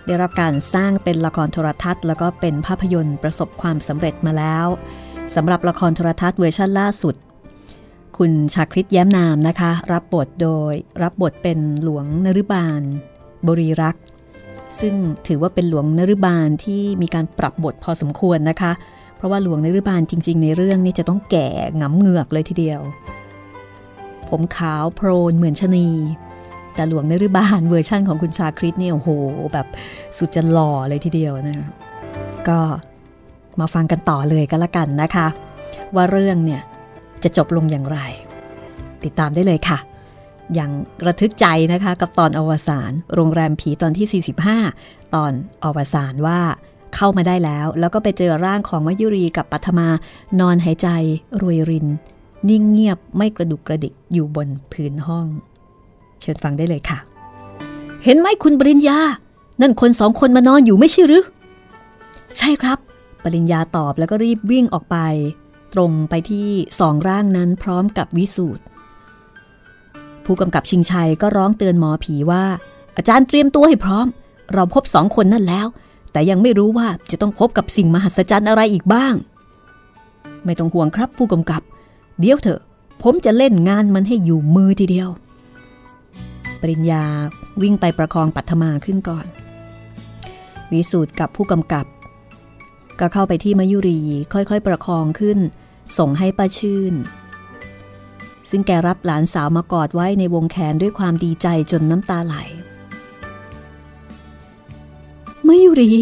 [0.06, 4.68] ได้รับการสร้างเป็นละครโทรทัศน์ แล้วก็เป็นภาพยนตร์ประสบความสำเร็จมาแล้ว
[5.36, 7.16] สำหรับละครโทรทัศน์เวอร์ชันล่าสุด
[8.18, 12.82] คุณชาคริตแย้มนามนะคะ รับบทโดยรับบทเป็นหลวงนรุบาล
[13.48, 14.04] บริรักษ์
[14.80, 14.96] ซึ่ง
[15.28, 18.72] ถือว่าเป็นหลวงนรุบาลที่มีการปรับบทพอสมควรนะคะ
[19.18, 21.50] เพราะว่าหลวงในรบาลจริง ๆ ในเรื่องนี้จะต้องแก่
[21.82, 22.82] งำเหงือกเลยทีเดียว
[24.30, 25.88] ผมขาวโพรนเหมือนชนี
[26.76, 29.10] แต่หลวงในรบาลเวอร์ชั่นของคุณชาคริตเนี่ยโอ้โห
[29.54, 29.68] แบบ
[30.18, 31.58] สุดจะหล่อเลยทีเดียวนะ
[32.48, 32.60] ก็
[33.60, 35.28] มาฟังกันต่อเลยกันละกันนะคะ
[35.96, 36.62] ว่าเรื่องเนี่ย
[37.24, 38.00] จะจบลงอย่างไร
[39.04, 39.80] ติดตามได้เลยค่ะ
[40.54, 40.72] อย่าง
[41.06, 44.24] ระทึกใจนะคะกับตอนอวสานโรงแรมผีตอนที่
[44.78, 45.32] 45 ตอน
[45.64, 46.40] อวสานว่า
[46.96, 49.88] เข้ามาได้แล้ว แล้วก็ไปเจอร่างของมยุรีกับปัทมา
[50.40, 50.88] นอนหายใจ
[51.42, 51.88] รวยริน
[52.50, 55.28] นิ่งเงียบไม่กระดุกกระดิกอยู่บนพื้นห้อง
[56.20, 57.00] เชิญฟังได้เลยค่ะ
[58.04, 59.00] เห็นไหมคุณปริญญา
[59.62, 61.26] นั่นคนสองคนมานอนอยู่ไม่ใช่หรือ
[62.38, 62.78] ใช่ครับ
[63.24, 64.98] ปริญญาตอบแล้วก็รีบวิ่งออกไป
[65.74, 68.64] ตรงไปที่สองร่างนั้นพร้อมกับวิสูตร
[70.26, 72.44] ผู้กำกับชิงชัยก็ร้องเตือนหมอผีว่า
[72.98, 74.08] อาจารย์เตรียมตัวให้พร้อม
[74.54, 75.68] เราพบสองคนนั่นแล้ว
[76.18, 79.16] แต่ยังไม่รู้ว่าจะต้องพบกับสิ่งมหัศจรรย์อะไรอีกบ้าง
[80.46, 81.62] ไม่ต้องห่วงครับผู้กำกับ
[82.20, 82.62] เดี๋ยวเถอะ
[83.04, 85.10] ผมจะเล่นงานมันให้อยู่มือทีเดียว
[86.62, 87.04] ปริญญา
[87.62, 89.26] วิ่งไปประคองปัทมาขึ้นก่อน
[90.72, 91.86] วิสูตรกับผู้กำกับ
[93.00, 94.02] ก็เข้าไปที่มายุรี
[94.34, 95.40] ค่อยๆ ประคองขึ้น
[95.98, 96.94] ส่งให้ป้าชื่น
[98.50, 102.36] ซึ่งแกรับหลานสาวมากอดไว้ในวงแขนด้วยความดีใจจนน้ำตาไหล
[105.48, 105.94] มายุรี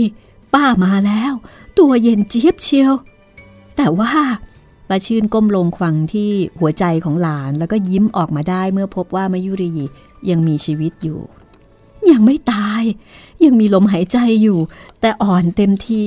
[0.53, 1.33] ป้ามาแล้ว
[1.79, 2.93] ตัวเย็นเจี๊ยบเชียว
[3.75, 4.13] แต่ว่า
[4.89, 9.71] ป้าชื่นก้มลงฟังที่หัวใจของหลานแล้วก็ยิ้มออกมาได้เมื่อพบว่ามายุรี
[10.29, 11.19] ยังมีชีวิตอยู่
[12.11, 12.83] ยังไม่ตาย
[13.43, 14.59] ยังมีลมหายใจอยู่
[15.01, 16.03] แต่อ่อนเต็มที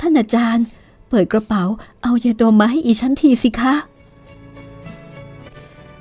[0.00, 0.64] ท่านอาจารย์
[1.08, 1.64] เปิดกระเป๋า
[2.02, 3.74] เอายาดมมาให้อีชั้นทีสิคะ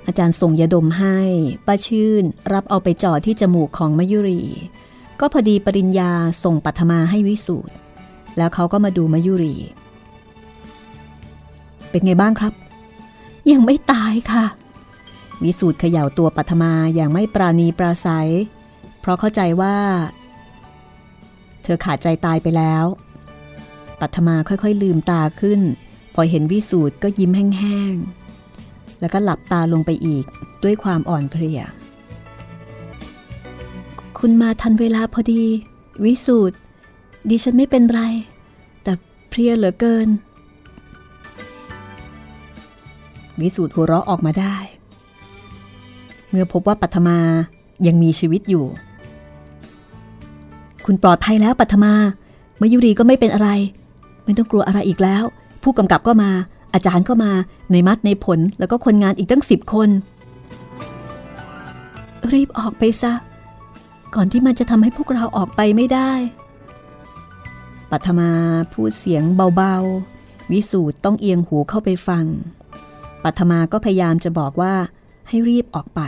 [0.08, 1.18] อาจารย์ส่งยาดมให้
[1.66, 4.44] ป้าชื่นรับเอาไปจ่อที่จมูกของมยุรี
[5.20, 6.12] ก็พอดีปริญญา
[6.44, 7.74] ส่งปัทมาให้วิสูตร
[8.38, 9.56] แล้วเขาก็มาดูมายุรี
[11.90, 12.54] เป็นไงบ้างครับ
[13.52, 14.46] ยังไม่ตายค่ะ
[15.44, 18.30] วิสูตรเขย่าตัวปัทมาอย่างไม่ปราณีปราศัย
[19.00, 19.76] เพราะเข้าใจว่า
[21.64, 22.86] เธอขาดใจตายไปแล้ว
[24.02, 25.62] ปัทมาค่อยๆ ลืมตาขึ้น
[26.16, 30.26] พอเห็นวิสูตรก็ยิ้มแห้งๆ แล้วก็หลับตาลงไปอีก
[30.64, 31.62] ด้วยความอ่อนเพลีย
[34.24, 35.44] คุณมาทันเวลาพอดี
[36.04, 36.56] วิสูตร
[37.30, 38.02] ดิฉันไม่เป็นไร
[38.84, 38.94] แต่
[39.30, 40.08] เพลียเหลือเกิน
[43.42, 44.56] วิสูตรหัวเราะออกมาได้
[46.30, 47.18] เมื่อพบว่าปัทมา
[47.88, 48.66] ยังมีชีวิตอยู่
[50.86, 51.94] คุณปลอดภัยแล้วปัทมา
[52.58, 53.50] เมยุรีก็ไม่เป็นอะไร
[54.24, 55.24] ไม่ต้องกลัวอะไรอีกแล้ว
[55.64, 56.32] ผู้กำกับก็มา
[56.74, 57.32] อาจารย์ก็มา
[57.72, 59.90] ในมัดในผลแล้วก็คนงานอีกตั้งสิบคน
[62.32, 63.14] รีบออกไปซะ
[64.16, 66.12] ก่อนที่มันจะทำให้พวกเราออกไปไม่ได้
[67.92, 68.30] ปัทมา
[68.74, 69.24] พูดเสียง
[69.56, 72.26] เบาๆ วิสูตรต้องเอียงหูเข้าไปฟัง
[73.24, 74.74] ปัทมาก็พยายามจะบอกว่า
[75.28, 76.02] ให้รีบออกไป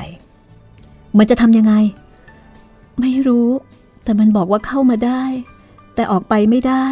[1.18, 1.74] มันจะทำยังไง
[3.02, 3.50] ไม่รู้
[4.04, 5.24] แต่มันบอกว่าเข้ามาได้
[5.96, 6.86] แต่ออกไปไม่ได้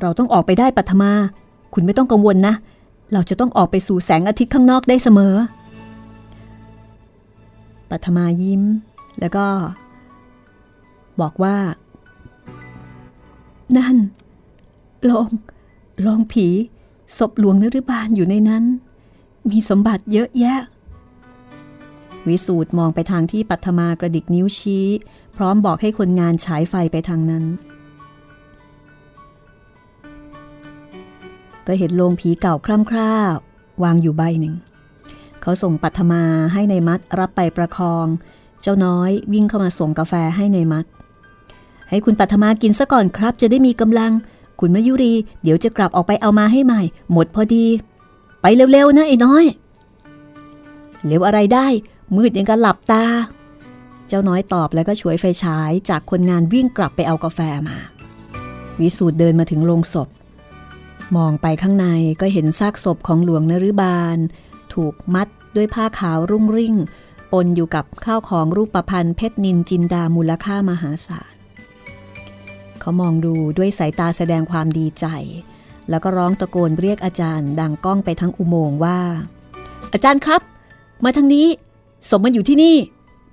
[0.00, 1.12] เราต้องออกไปได้ปัทมา
[1.74, 2.54] คุณไม่ต้องกังวลนะ
[3.12, 5.34] เราจะต้องออกไปสู่แสงอาทิตย์ข้างนอกได้เสมอ
[7.90, 8.62] ปัทมายิ้ม
[9.20, 9.46] แล้วก็
[11.20, 11.56] บอกว่า
[13.76, 13.96] นั่น
[15.10, 15.28] ลอง
[16.06, 16.46] ลองผี
[17.18, 18.64] ศพหลวงนฤบาลอยู่ในนั้น
[19.50, 20.60] มีสมบัติเยอะแยะ
[22.28, 24.86] วิสูตรมองไปทางที่ปัทมากระดิกนิ้วชี้
[25.36, 27.44] พร้อมบอกให้คนงานฉายไฟไปทางนั้น
[31.66, 33.12] ก็เห็นโลงผีเก่าคล่ำคร่า
[33.82, 34.54] วางอยู่ใบหนึ่ง
[35.42, 38.06] เขาส่งปัทมาให้ในมัดรับไปประคอง
[38.62, 40.84] เจ้าน้อยวิ่งเข้ามาส่งกาแฟให้ในมัด
[41.88, 44.12] ให้คุณปัทมากินซะก่อนครับ จะได้มีกำลัง
[44.60, 47.66] คุณมยุรี เดี๋ยวจะกลับออกไปเอามาให้ใหม่ หมดพอดี
[48.40, 49.44] ไปเร็วๆนะไอ้น้อย
[51.06, 51.66] เร็วอะไรได้
[52.16, 53.04] มืดยังกันหลับตา
[54.08, 57.76] เจ้าน้อยตอบแล้วก็ช่วยไฟฉายจากคนงานวิ่งกลับไปเอากาแฟมา
[58.80, 60.08] วิสูตรเดินมาถึงโรงศพ
[61.16, 61.86] มองไปข้างใน
[62.20, 64.18] ก็เห็นซากศพของหลวงนรุบาล
[64.74, 66.74] ถูกมัดด้วยผ้าขาวรุ่งริ่ง
[67.32, 71.34] ปนอยู่กับข้าวของรูปประพันธ์เพชรนินจินดามูลค่ามหาศาล
[72.80, 75.06] เขามองดูด้วยสายตาแสดงความดีใจ
[75.90, 78.98] แล้วก็ร้องตะโกนเรียกอาจารย์ดังก้องไปทั้งอุโมงค์ว่า
[79.92, 80.40] อาจารย์ครับ
[81.04, 81.46] มาทางนี้
[82.08, 82.76] สมมันอยู่ที่นี่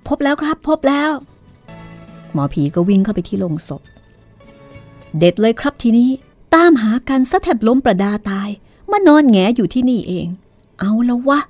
[0.08, 1.10] พบแล้วครับพบแล้ว
[2.32, 3.82] หมอผีก็วิ่งเข้าไปที่โรงศพ
[5.18, 6.10] เด็ดเลยครับทีนี้
[6.54, 8.48] ตามหากันซะแทบล้มประดาตาย
[8.90, 10.26] มานอนแงอยู่ที่นี่เอง
[10.80, 11.40] เอาแล้ววะ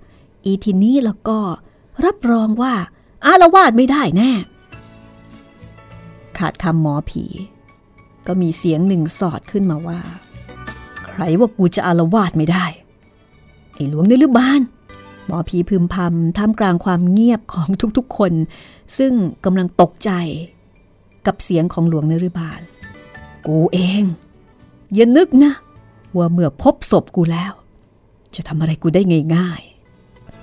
[0.44, 1.38] อีทีนี้แล้วก็
[2.04, 2.74] รับรองว่า
[3.24, 4.32] อาละวาดไม่ได้แน่
[6.38, 7.24] ขาดคำหมอผี
[8.26, 10.00] ก็มีเสียงหนึ่งสอดขึ้นมาว่า
[11.06, 12.64] ใครว่ากูจะอาละวาดไม่ได้
[13.74, 14.62] ไอ้หลวงในลือบาน
[15.26, 18.32] หมอผีพึมพำท่ามกลางความเงียบของทุกๆคน
[18.98, 19.12] ซึ่ง
[19.44, 20.10] กำลังตกใจ
[21.26, 22.60] กับเสียงของหลวงนฤบาล
[23.46, 24.04] กูเอง
[24.94, 25.52] อย่านึกนะ
[26.16, 27.52] ว่าเมื่อพบศพกูแล้ว
[28.34, 29.02] จะทำอะไรกูได้
[29.36, 29.73] ง่ายๆ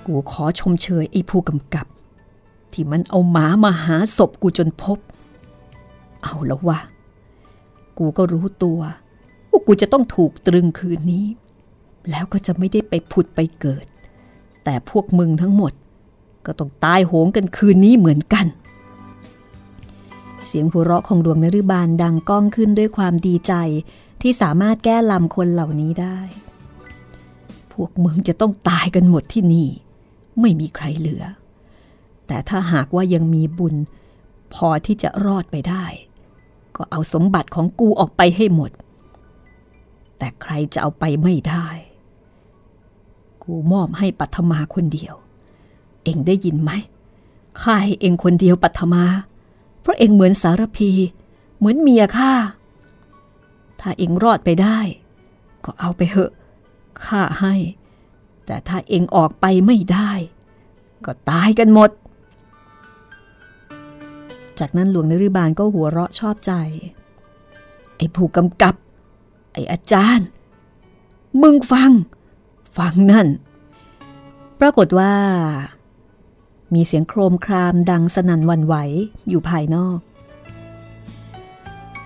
[0.06, 1.86] กูขอชมเชยไอ้ผู้กำกับ
[2.72, 4.98] ที่มันเอาหมามาหาศพกูจนพบ
[6.22, 6.78] เอาแล้ววะ
[7.98, 8.80] กูก็รู้ตัว
[9.50, 11.26] ว่ากูจะต้องถูกตรึงคืนนี้
[12.10, 13.86] แล้วก็จะไม่ได้ไปผุดไปเกิด
[14.64, 15.72] แต่พวกมึงทั้งหมด
[16.46, 18.46] ก็ต้องตายโหงกันคืนนี้เหมือนกัน
[20.46, 23.54] เสียงหัวเราะของดวงนฤบาลดังก้องขึ้นด้วยความดีใจ
[24.20, 26.18] ที่สามารถแก้ลำคนเหล่านี้ได้
[27.72, 29.68] พวกมึงจะต้องตายกันหมดที่นี่
[30.40, 31.24] ไม่มีใครเหลือ
[32.26, 33.74] แต่ถ้าหากว่ายังมีบุญ
[34.54, 35.84] พอที่จะรอดไปได้
[36.76, 38.70] ก็เอาสมบัติของกูออกไปให้หมด
[40.18, 41.66] แต่ใครจะเอาไปไม่ได้
[43.42, 45.14] กูมอบให้ปัทมาคนเดียว
[46.04, 46.70] เองได้ยินไหม
[47.62, 49.04] ข้าให้เองคนเดียวปัทมา
[49.80, 50.90] เพราะเองเหมือนสารพี
[51.58, 52.32] เหมือนเมียข้า
[53.80, 54.78] ถ้าเองรอดไปได้
[55.64, 56.32] ก็เอาไปเหอะ
[57.06, 57.54] ข้าให้
[58.52, 60.10] แต่ถ้าเองออกไปไม่ได้
[61.04, 61.90] ก็ตายกันหมด
[64.58, 66.52] จากนั้นหลวงนริบาลก็หัวเราะชอบใจ
[67.96, 68.74] ไอ้ผู้กำกับ
[69.52, 70.26] ไอ้อาจารย์
[71.42, 71.90] มึงฟัง
[72.78, 73.28] ฟังนั่น
[74.60, 75.14] ปรากฏว่า
[76.74, 78.74] มีเสียงโครมครามดังสนั่นวันไหว
[79.28, 79.98] อยู่ภายนอก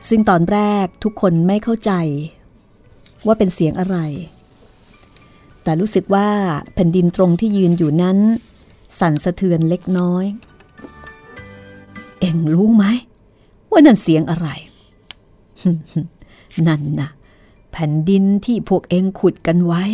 [0.08, 1.92] ซึ่งตอนแรกทุกคนไม่เข้าใจ
[3.26, 3.98] ว่าเป็นเสียงอะไร
[5.66, 6.28] แต่รู้สึกว่า
[6.74, 8.18] แผ่นดินตรงที่ยืนอยู่นั้น
[8.98, 10.24] สั่นสะเทือนเล็กน้อย
[12.20, 12.84] เอ็งรู้ไหม
[13.70, 14.48] ว่านั่นเสียงอะไร
[16.68, 17.10] นั่นนะ
[17.72, 19.84] แผ่นดินที่พวกเอ็งขุดกันไว้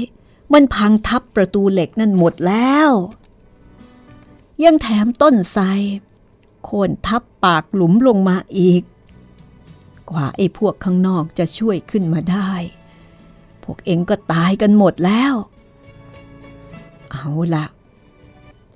[0.52, 2.90] มันพังทับประตูเหล็กนั่นหมดแล้ว
[4.64, 5.64] ยังแถมต้นไทร
[6.64, 8.82] โค่นทับปากหลุมลงมาอีก
[10.10, 12.50] กว่าไอ้พวกข้างนอกจะช่วยขึ้นมาได้
[13.62, 15.34] พวกเอ็งก็ตายกันหมดแล้ว
[17.12, 17.66] เอาละ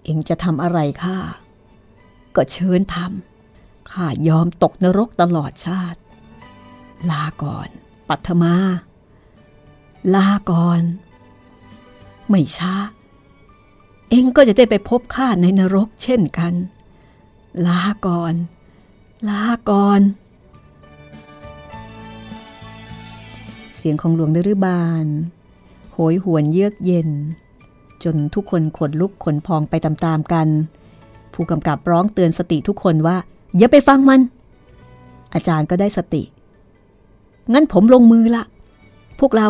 [0.05, 1.19] เอ็งจะทำอะไรข้า
[2.37, 6.01] ก็เชิญทำข้ายอมตกนรกตลอดชาติ
[7.11, 7.69] ลาก่อน
[8.09, 8.55] ปัทมา
[10.15, 10.83] ลาก่อน
[12.29, 12.75] ไม่ช้า
[14.11, 16.55] เองก็จะได้ไปพบข้าในนรกเช่นกัน
[17.67, 18.35] ลาก่อน
[19.29, 20.01] ลาก่อน
[23.77, 25.07] เสียงของหลวงนฤบาล
[25.93, 27.11] โหยหวนเยือกเย็น
[28.05, 30.49] จนทุกคนขนลุกขนพองไปตามๆกัน
[31.35, 33.17] ผู้กำกับร้องเตือนสติทุกคนว่า
[33.59, 34.21] อย่าไปฟังมัน
[35.35, 36.23] อาจารย์ก็ได้สติ
[37.53, 38.45] งั้นผมลงมือละ
[39.21, 39.49] พวกเรา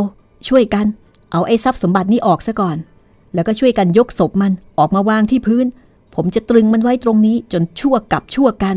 [0.48, 0.86] ช่วยกัน
[1.32, 2.76] เอาไอ้ทรัพย์สมบัตินี้ออกซะก่อน
[3.34, 5.66] แล้วก็ช่วยกันยกศพมันออกมาวางที่พื้น
[6.14, 8.76] ผมจะตรึงมันไว้ตรงนี้จนชั่วกับชั่วกัน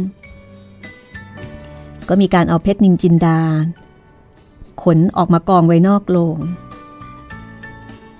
[2.09, 3.39] ก็มีการเอาเพชรนินจินดา
[4.83, 6.37] ขนออกมากองไว้นอกโลง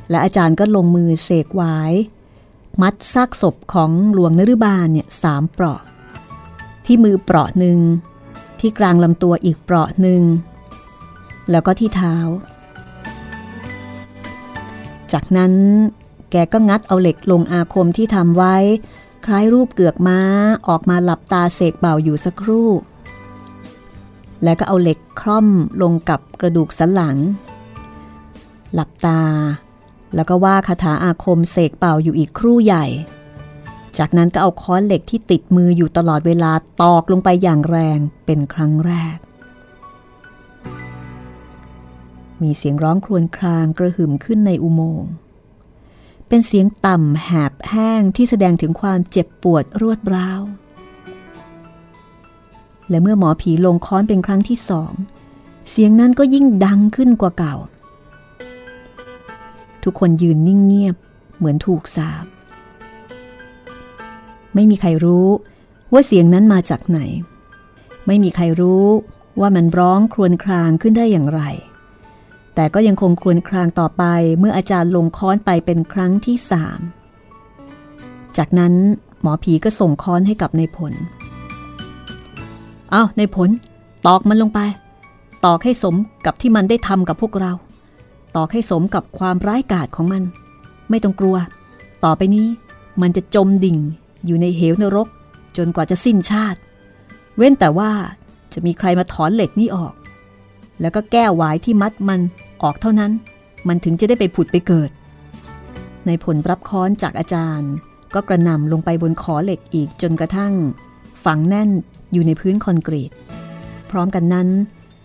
[0.10, 1.80] และอาจารย์ก็ลงมือเสกไว้
[2.82, 5.82] มัดซากศพของหลวงนฤบาลเนี่ยสามเปราะ
[6.86, 7.80] ที่มือเปราะหนึ่ง
[8.60, 10.22] ที่กลางลำตัวอีกเปราะหนึ่ง
[11.52, 12.16] แล้วก็ที่เท้า
[15.12, 15.54] จากนั้น
[16.32, 18.56] แกก็งัดเอาเหล็กลงอาคมที่ทำไว้
[19.26, 20.20] คล้ายรูปเกือกม้า
[20.68, 22.70] ออกมาหลับตาเสกเบาอยู่สักครู่
[24.44, 25.48] แล้วก็เอาเหล็กคร่อม
[25.82, 27.18] ลงกับกระดูกสันหลัง
[28.74, 29.22] หลับตา
[30.16, 32.86] แล้วก็ว่าคาถาอาคมเสกเป่าอยู่อีกครู่ใหญ่
[33.98, 39.18] จากนั้นก็เอาค้อนเหล็กที่ติดมืออยู่ตลอดเวลาตอกลงไปอย่างแรงเป็นครั้งแรก
[42.42, 45.12] มีเสียงร้องครวญครางกระหึ่มขึ้นในอุโมงค์
[46.28, 50.42] เป็นเสียงต่ำแหบแห้งที่แสดงถึงความเจ็บปวดรวดร้าว
[52.90, 54.94] และเมื่อหมอผีลงค้อนเป็นครั้งที่สอง
[55.70, 57.56] เสียงนั้นก็ยิ่งดังขึ้นกว่าเก่า
[59.84, 60.96] ทุกคนยืนนิ่งเงียบ
[61.38, 62.26] เหมือนถูกสาบ
[64.54, 65.28] ไม่ม่มีใครรู้
[65.94, 67.00] ว่าเสียงนั้นมาจากไหน
[68.08, 68.86] ไม่มีใครรู้
[69.40, 71.42] ว่ามันร้องครวญครางขึ้นได้อย่างไร
[72.56, 74.04] แต่ก็ยังคงครวญครางต่อไป
[74.40, 76.80] เมื่ออาจารย์ลงค้อนไปเป็นครั้งที่สาม
[78.38, 78.74] จากนั้น
[79.22, 80.94] หมอผีก็ส่งค้อนให้กับในผล
[82.92, 83.50] เอาในผล
[84.08, 84.60] ตอกมันลงไป
[85.46, 87.54] ตอกให้สมกับที่มันได้ทำกับพวกเรา
[88.36, 90.24] ตอกให้สมกับความร้ายกาจของมัน
[90.90, 91.38] ไม่ต้องกลัว
[92.04, 92.48] ต่อไปนี้
[93.02, 93.78] มันจะจมดิ่ง
[94.26, 95.08] อยู่ในเหวนรก
[95.58, 96.60] จนกว่าจะสิ้นชาติ
[97.38, 97.92] เว้นแต่ว่า
[98.54, 99.94] จะมีใครมาถอนเหล็กนี้ออก
[100.82, 102.22] แล้วก็แก้ววายที่มัดมัน
[102.64, 103.12] ออกเท่านั้น
[103.68, 104.90] มันถึงจะได้ไปผุดไปเกิด
[106.08, 107.72] ในผลรับค้อนจากอาจารย์
[108.14, 110.54] ก็กระนำลงไปบนขอเหล็กอีกจนกระทั่ง
[111.26, 111.70] ฝังแน่น
[112.14, 113.12] อยู่ในพื้นคอนกรีต
[113.92, 114.48] พร้อมกันนั้น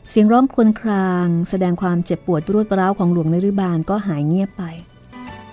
[0.08, 4.62] เสียงร้องครวญครางแสดงความเจ็บปวดรวดร้าวของหลวงนฤบาลก็หายเงียบไป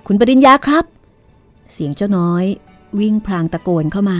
[0.08, 0.84] คุณปริญญาครับ
[1.74, 2.46] เสียงเจ้าน้อย
[3.00, 4.20] วิ่งพลางตะโกนเข้ามา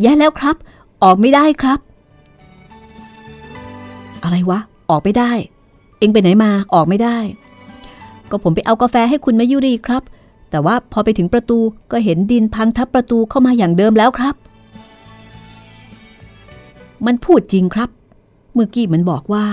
[0.00, 0.56] แย่แล้วครับ
[1.02, 1.78] ออกไม่ได้ครับ
[4.22, 4.58] อะไรวะ
[4.90, 5.32] ออกไม่ได้
[5.98, 7.18] เองไปไหนมาออกไม่ได้
[8.30, 10.02] ก็ผมไปเอากาแฟให้คุณมายุรีครับ
[10.50, 11.58] แต่ว่าพอไปถึงประตู
[11.92, 14.34] ก็เห็นดินพังทับประตูเข้ามาอย่างเดิมแล้วครับ
[17.06, 17.88] มันพูดจริงครับ
[18.52, 19.46] เมื่อกี้มันบอกว่า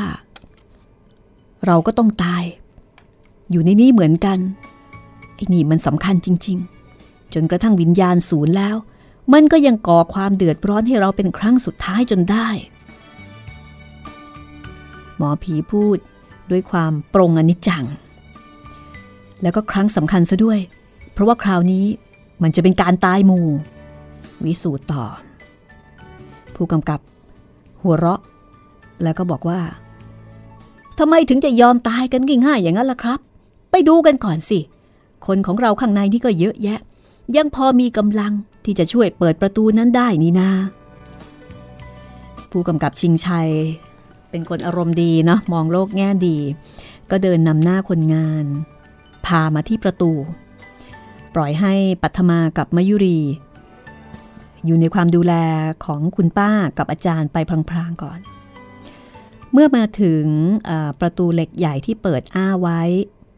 [1.65, 2.43] เราก็ต้องตาย
[3.51, 4.39] อยู่ในนี้เหมือนกัน
[5.35, 6.57] ไอ้นี่มันสำคัญจริง
[6.95, 8.75] ๆ จนกระทั่งวิญญาณศูนย์แล้ว
[9.33, 12.47] มันก็ยังก่อความเดือดร้อนให้เราเป็นครั้งสุดท้ายจนได้
[15.17, 15.97] หมอผีพูด
[16.51, 17.85] ด้วยความปรงอนิจจัง
[19.41, 20.59] แล้วก็ครั้งสำคัญซะด้วย
[21.13, 21.85] เพราะว่าคราวนี้
[22.43, 23.47] มันจะเป็นการตายหมู่
[24.45, 25.03] วิสูตรต่อ
[26.55, 26.99] ผู้กำกับ
[27.81, 28.21] หัวเราะ
[29.03, 29.59] แล้วก็บอกว่า
[30.99, 33.19] ทำไมถึงจะยอมตายกันง่ายๆอย่างนั้นล่ะครับ
[33.71, 34.59] ไปดูกันก่อนสิ
[35.27, 36.79] คนของเราข้างในนี่ก็เยอะแยะ
[37.35, 38.33] ยังพอมีกำลัง
[38.65, 40.49] ที่จะช่วยเปิดประตูนั้นได้นี่นา
[42.51, 43.49] ผู้กำกับชิงชัย
[44.29, 46.37] เป็นคนอารมณ์ดีนะมองโลกแง่ดี
[47.11, 48.45] ก็เดินนำหน้าคนงาน
[49.25, 50.11] พามาที่ประตู
[51.35, 53.19] ปล่อยให้ปัทมากับมยุรี
[54.65, 55.33] อยู่ในความดูแล
[55.85, 57.37] ของคุณป้ากับอาจารย์ไป
[57.69, 58.19] พลางๆก่อน
[59.57, 60.25] มื่อมาถึง
[60.99, 62.81] ประตูเหล็กใหญ่ที่เปิดอ้าไว้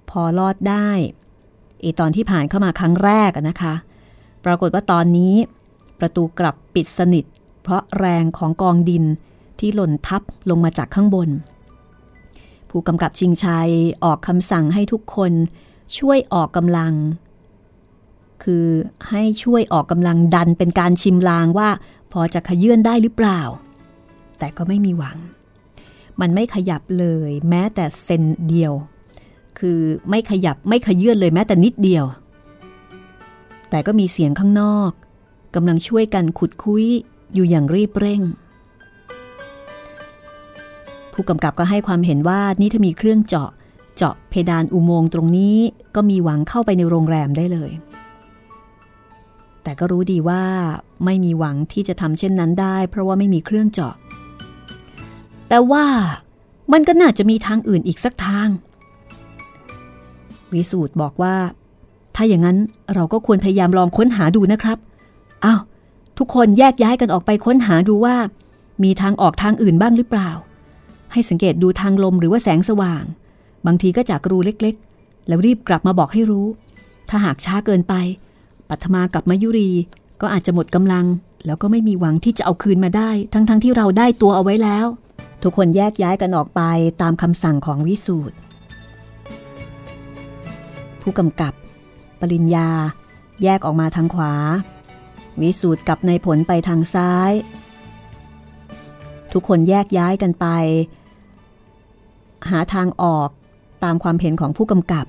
[0.09, 0.89] พอลอดได้
[1.83, 3.73] อตอนที่ผ่านเข้ามาครั้งแรกนะคะ
[4.45, 5.33] ปรากฏว่าตอนนี้
[5.99, 7.25] ประตูกลับปิดสนิท
[7.63, 9.03] เพราะแรงของกองดิน
[9.59, 11.29] ที่หล่นทับลงมาจากข้างบน
[12.69, 13.71] ผู้กำกับชิงชัย
[14.03, 15.31] ออกคำสั่งให้ทุกคน
[15.97, 16.93] ช่วยออกกำลัง
[18.43, 18.65] คือ
[19.09, 21.69] ให้ช่วยออกกำลังดันเป็นการชิมลางว่า
[22.11, 23.41] พอจะขยื่นได้หรือเปล่า
[24.39, 25.17] แต่ก็ไม่มีหวัง
[26.21, 28.73] มันไม่ขยับเลย แม้แต่เซนเดียว
[29.59, 29.79] คือ
[30.09, 32.05] ไม่ขยับไม่ขยื่นเลยแม้แต่นิดเดียว
[33.69, 34.91] แต่ก็มีเสียงข้างนอก
[35.55, 36.85] กำลังช่วยกันขุดคุย
[37.33, 38.21] อยู่อย่างรีบเร่ง
[41.13, 43.49] ผู้กำกับก็ให้ความเห็นว่านี่ถ้ามีเครื่องเจาะ
[43.97, 45.57] เจาะเพดานอุโมงค์ตรงนี้
[45.95, 47.71] ก็มีหวังเข้าไปในโรงแรมได้เลย
[49.63, 50.43] แต่ก็รู้ดีว่า
[51.05, 53.95] ไม่มีหวังที่จะทำเช่นนั้นได้ เพราะว่าไม่มีเครื่องเจาะ
[55.49, 55.85] แต่ว่า
[56.71, 58.47] มันก็น่าจะมีทางอื่นอีกสักทาง
[60.53, 61.35] วิสูตรบอกว่า
[62.15, 62.57] ถ้าอย่างนั้น
[62.93, 64.77] เราก็ควรพยายามลองค้นหาดูนะครับ
[65.45, 65.61] อ้าว
[66.17, 68.15] ทุกคนแยกย้ายกันออกไปค้นหาดูว่า
[68.83, 70.29] มีทางออกทางอื่นบ้างหรือเปล่า
[71.11, 73.03] ให้สังเกตดูทางลมหรือว่าแสงสว่าง
[73.65, 76.47] บางทีก็จากรูเล็กๆ แล้วรีบกลับมาบอกให้รู้
[77.09, 77.93] ถ้าหากช้าเกินไป
[78.69, 79.71] ปัทมากับมายุรี
[80.21, 81.05] ก็อาจจะหมดกำลัง
[81.45, 84.85] แล้วก็ไม่มีหวังที่จะเอาคืนมาได้ ทั้งๆทที่เราได้ตัวเอาไว้แล้ว
[85.43, 86.61] ทุกคนแยกย้ายกันออกไป
[87.01, 88.35] ตามคำสั่งของวิสูตร
[91.01, 91.53] ผู้กำกับ
[92.19, 92.69] ปริญญา
[93.43, 94.33] แยกออกมาทางขวา
[95.41, 97.31] วิสูตรกับในผลไปทางซ้าย
[99.33, 100.45] ทุกคนแยกย้ายกันไป
[102.49, 103.29] หาทางออก
[103.83, 105.05] ตามความเห็นของผู้กำกับ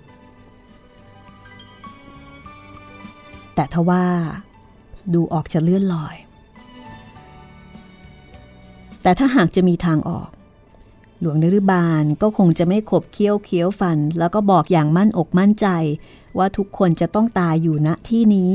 [3.55, 4.05] แต่ทว่า
[5.15, 6.17] ดูออกจะเลื่อนลอย
[9.03, 10.29] แต่ถ้าหากจะมีทางออก
[11.21, 15.67] หลวงนฤบาลก็คงจะไม่ขบเคี้ยวเคี้ยวฟัน แล้วก็บอกอย่างมั่นอกมั่นใจ
[16.39, 18.51] ว่าทุกคนจะต้องตายอยู่ณที่นี้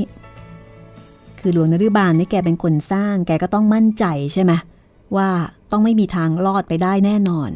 [1.40, 4.54] คือหลวงนฤบาลนี่แกเป็นคนสร้างแกก็ต้องมั่นใจใช่ไหม
[5.16, 5.30] ว่า
[5.72, 7.50] ต้องไม่มีทางรอดไปได้แน่นอน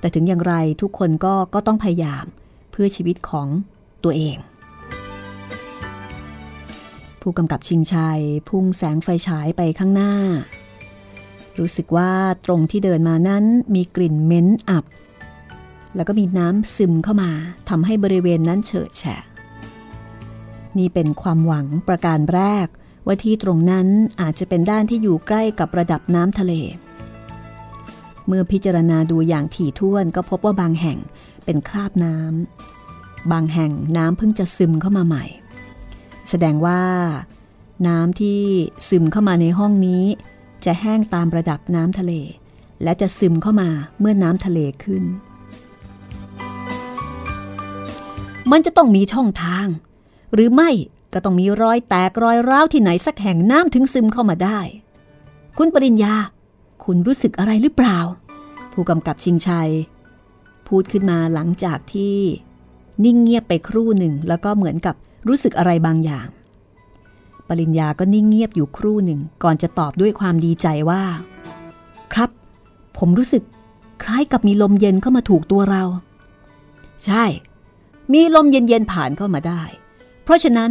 [0.00, 2.24] แต่ถึงอย่างไรทุกคนก็ก็ต้องพยายาม
[2.70, 3.48] เพื่อชีวิตของ
[4.04, 4.36] ตัวเอง
[7.20, 10.12] ผู้กำกับชิงชัย พุ่งแสงไฟฉายไปข้างหน้า
[11.58, 12.10] รู้สึกว่า
[12.44, 13.44] ตรงที่เดินมานั้น
[13.74, 14.84] มีกลิ่นเหม็นอับ
[15.96, 17.30] แล้วก็มีน้ำซึมเข้ามา
[17.68, 19.22] ทำให้บริเวณนั้นเฉอะแฉะ
[20.78, 22.66] นี่เป็นความหวังประการแรก
[23.06, 23.86] ว่าที่ตรงนั้น
[24.20, 26.52] อาจจะเป็นด้านที่อยู่ใกล้กับระดับน้ำทะเล
[28.26, 30.98] เมื่อพิจารณาดูอย่างถี่ถ้วนก็พบว่าบางแห่ง
[31.44, 35.24] เป็นคราบน้ำบางแห่งน้ำเพิ่งจะซึมเข้ามาใหม่
[36.30, 36.82] แสดงว่า
[37.88, 38.40] น้ำที่
[38.88, 40.04] ซึมเข้ามาในห้องนี้
[40.66, 42.12] จะแห้งตามระดับน้ำทะเล
[42.82, 45.04] และจะซึมเข้ามาเมื่อน้ำทะเลขึ้น
[48.50, 49.66] มันจะต้องมีช่องทาง
[50.34, 50.70] หรือไม่
[51.12, 54.58] ก็ต้องมีรอยแตกรอยร้าวที่ไหนสักแห่งน้ำถึงซึมเข้ามาได้
[55.58, 56.14] คุณปริญญา
[56.84, 57.98] คุณรู้สึกอะไรหรือเปล่า
[58.72, 59.70] ผู้กำกับชิงชัย
[60.68, 62.16] พูดขึ้นมาหลังจากที่
[63.04, 64.94] นิ่งเงียบไปครู่หนึ่งแล้วก็เหมือนกับ
[65.28, 66.28] รู้สึกอะไรบางอย่าง
[67.48, 71.02] ปริญญาก็นิ่งเงียบอยู่ครู่หนึ่ง ก่อนจะตอบด้วยความดีใจว่า
[72.12, 72.30] ครับ
[72.98, 73.42] ผมรู้สึก
[74.02, 75.84] คล้ายกับมีลมเย็นเข้ามาถูกตัวเรา
[77.04, 77.24] ใช่
[78.12, 79.62] มีลมเย็นๆผ่านเข้ามาได้
[80.24, 80.70] เพราะฉะนั้น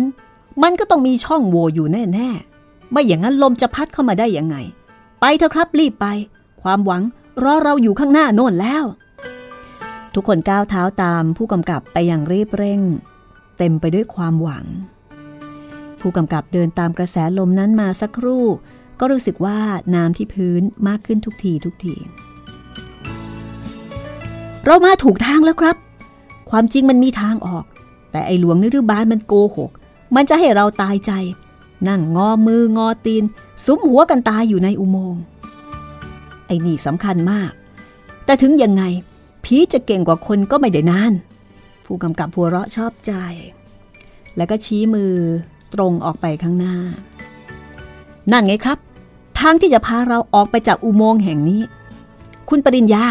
[0.64, 4.56] มันก็ต้องมีช่องโหว่อยู่แน่ๆ ไม่อย่างนั้นลมจะพัดเข้ามาได้ยังไง
[5.20, 6.08] ไปเถอะครับรีบไป
[6.62, 7.02] ความหวัง
[7.44, 8.86] รอเราอยู่ข้างหน้าโน่นแล้ว
[10.14, 12.82] ทุกคนก้าวเท้าตามผู้กำกับไปอย่างรีบเร่ง
[13.58, 14.66] เต็มไปด้วยความหวัง
[16.04, 18.46] ผู้กำกับเดินตามกระแสลมนั้นมาสักครู่
[19.00, 19.60] ก็รู้สึกว่า
[19.96, 21.96] น้ำที่พื้นมากขึ้นทุกทีทุกที
[24.66, 25.78] เรามาถูกทางแล้วครับ
[26.50, 27.66] ความจริงมันมีทางออก
[28.12, 29.72] แต่ไอหลวงนฤบาลมันโกหก
[30.16, 31.12] มันจะให้เราตายใจ
[31.88, 33.24] นั่งงอมืองอตีน
[33.66, 35.22] สุมหัวกันตายอยู่ในอุโมงค์
[36.48, 37.52] ไอนี่สำคัญมาก
[38.26, 38.84] แต่ถึงยังไง
[39.44, 41.14] ผีจะเก่งกว่าคนก็ไม่ได้นาน
[41.86, 43.14] ผู้กำกับหัวเราะชอบใจ
[44.38, 45.14] แล้วก็ชี้มือ
[45.74, 46.76] ตรงออกไปข้างหน้า
[48.32, 48.78] นั่นไงครับ
[49.40, 51.62] ทางที่จะพาเราออกไปจากอุโมงค์แห่งนี้
[52.50, 53.06] คุณปริญญา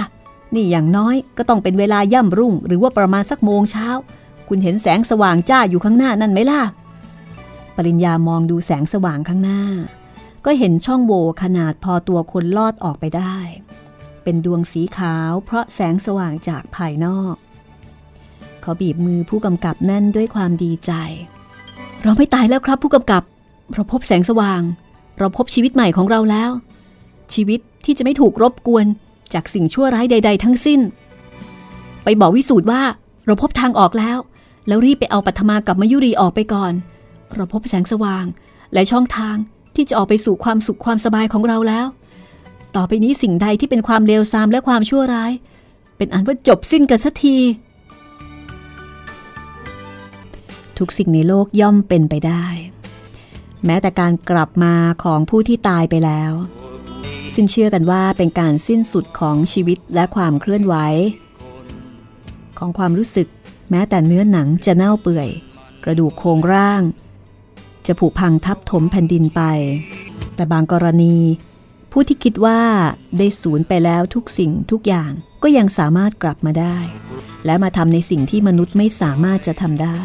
[0.54, 3.88] นี่อย่างน้อยก็ต้องเป็นเวลาย่ำรุ่ง หรือว่าประมาณสักโมงเช้า
[4.48, 6.62] คุณเห็นแสงสว่างจ้าอยู่ข้างหน้านั่นไหมล่ะ
[7.76, 9.62] ปริญญามองดูแสงสว่างข้างหน้า
[10.44, 13.36] ก็เห็นช่องโหว่ขนาดพอตัวคนลอดออกไปได้
[14.22, 17.34] เป็นดวงสีขาวเพราะแสงสว่างจากภายนอก
[18.60, 20.92] เขาบีบมือผู้กำกับแน่นด้วยความดีใจ
[22.02, 23.22] เราไม่ตายแล้วครับผู้กำกับ
[23.74, 24.62] เราพบแสงสว่าง
[25.18, 26.50] เราพบชีวิตใหม่ของเราแล้ว
[27.34, 28.86] ชีวิตที่จะไม่ถูกรบกวน
[29.34, 30.80] จากสิ่งชั่วร้ายใด ๆ ทั้งสิ้น
[32.04, 32.82] ไปบอกวิสูตรว่า
[33.26, 34.18] เราพบทางออกแล้ว
[34.68, 36.72] แล้วรีบไปเอาปัทมากับมายุรีออกไปก่อน
[37.34, 38.24] เราพบแสงสว่าง
[38.72, 39.36] และช่องทาง
[39.74, 41.86] ที่จะออกไปสู่ความสุขความสบายของเราแล้ว
[42.76, 45.32] ต่อไปนี้สิ่งใดที่เป็นความเลวทรามและความชั่วร้าย
[45.96, 47.36] เป็นอันว่าจบสิ้นกันสักที
[50.78, 52.44] ทุกสิ่งในโลกย่อมเป็นไปได้
[53.66, 56.32] แม้แต่การกลับมาของผู้ที่ตายไปแล้ว
[57.34, 60.74] ซึ่งเชื่อกันว่าเป็นการสิ้นสุดของชีวิตและความเคลื่อนไหว
[62.58, 63.28] ของความรู้สึก
[63.70, 65.28] แม้แต่เนื้อหนังจะเน่าเปื่อย
[65.84, 66.82] กระดูกโครงร่าง
[67.86, 69.42] จะผุพังทับถมแผ่นดินไป
[70.34, 71.16] แต่บางกรณี
[71.92, 72.60] ผู้ที่คิดว่า
[73.18, 75.12] ได้สูญไปแล้วทุกสิ่งทุกอย่าง
[75.42, 76.76] ก็ยังสามารถกลับมาได้
[77.44, 80.00] และมาทำในสิ่งที่มนุษย์ไม่สามารถจะทำได้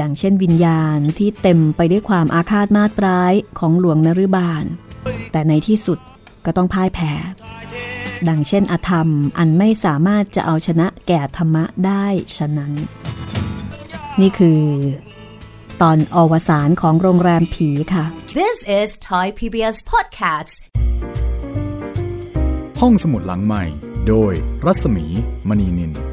[0.00, 4.64] ดังเช่นวิญญาณที่เต็มไปด้วยความอาฆาตมาตร้ายของหลวงนรุบาล
[5.32, 5.98] แต่ในที่สุด
[6.44, 7.12] ก็ต้องพ่ายแพ้
[8.28, 12.72] ดังเช่นอธรรมอันไม่สามารถจะเอาชนะแก่ธรรมะได้ฉะนั้น
[14.20, 14.62] นี่คือ
[15.82, 18.04] ตอนอวสานของโรงแรมผีค่ะ
[18.40, 20.54] This is Thai PBS Podcasts.
[22.80, 23.64] ห้องสมุดหลังใหม่
[24.08, 24.32] โดย
[24.66, 25.06] รัศมี
[25.48, 26.09] มณีนิน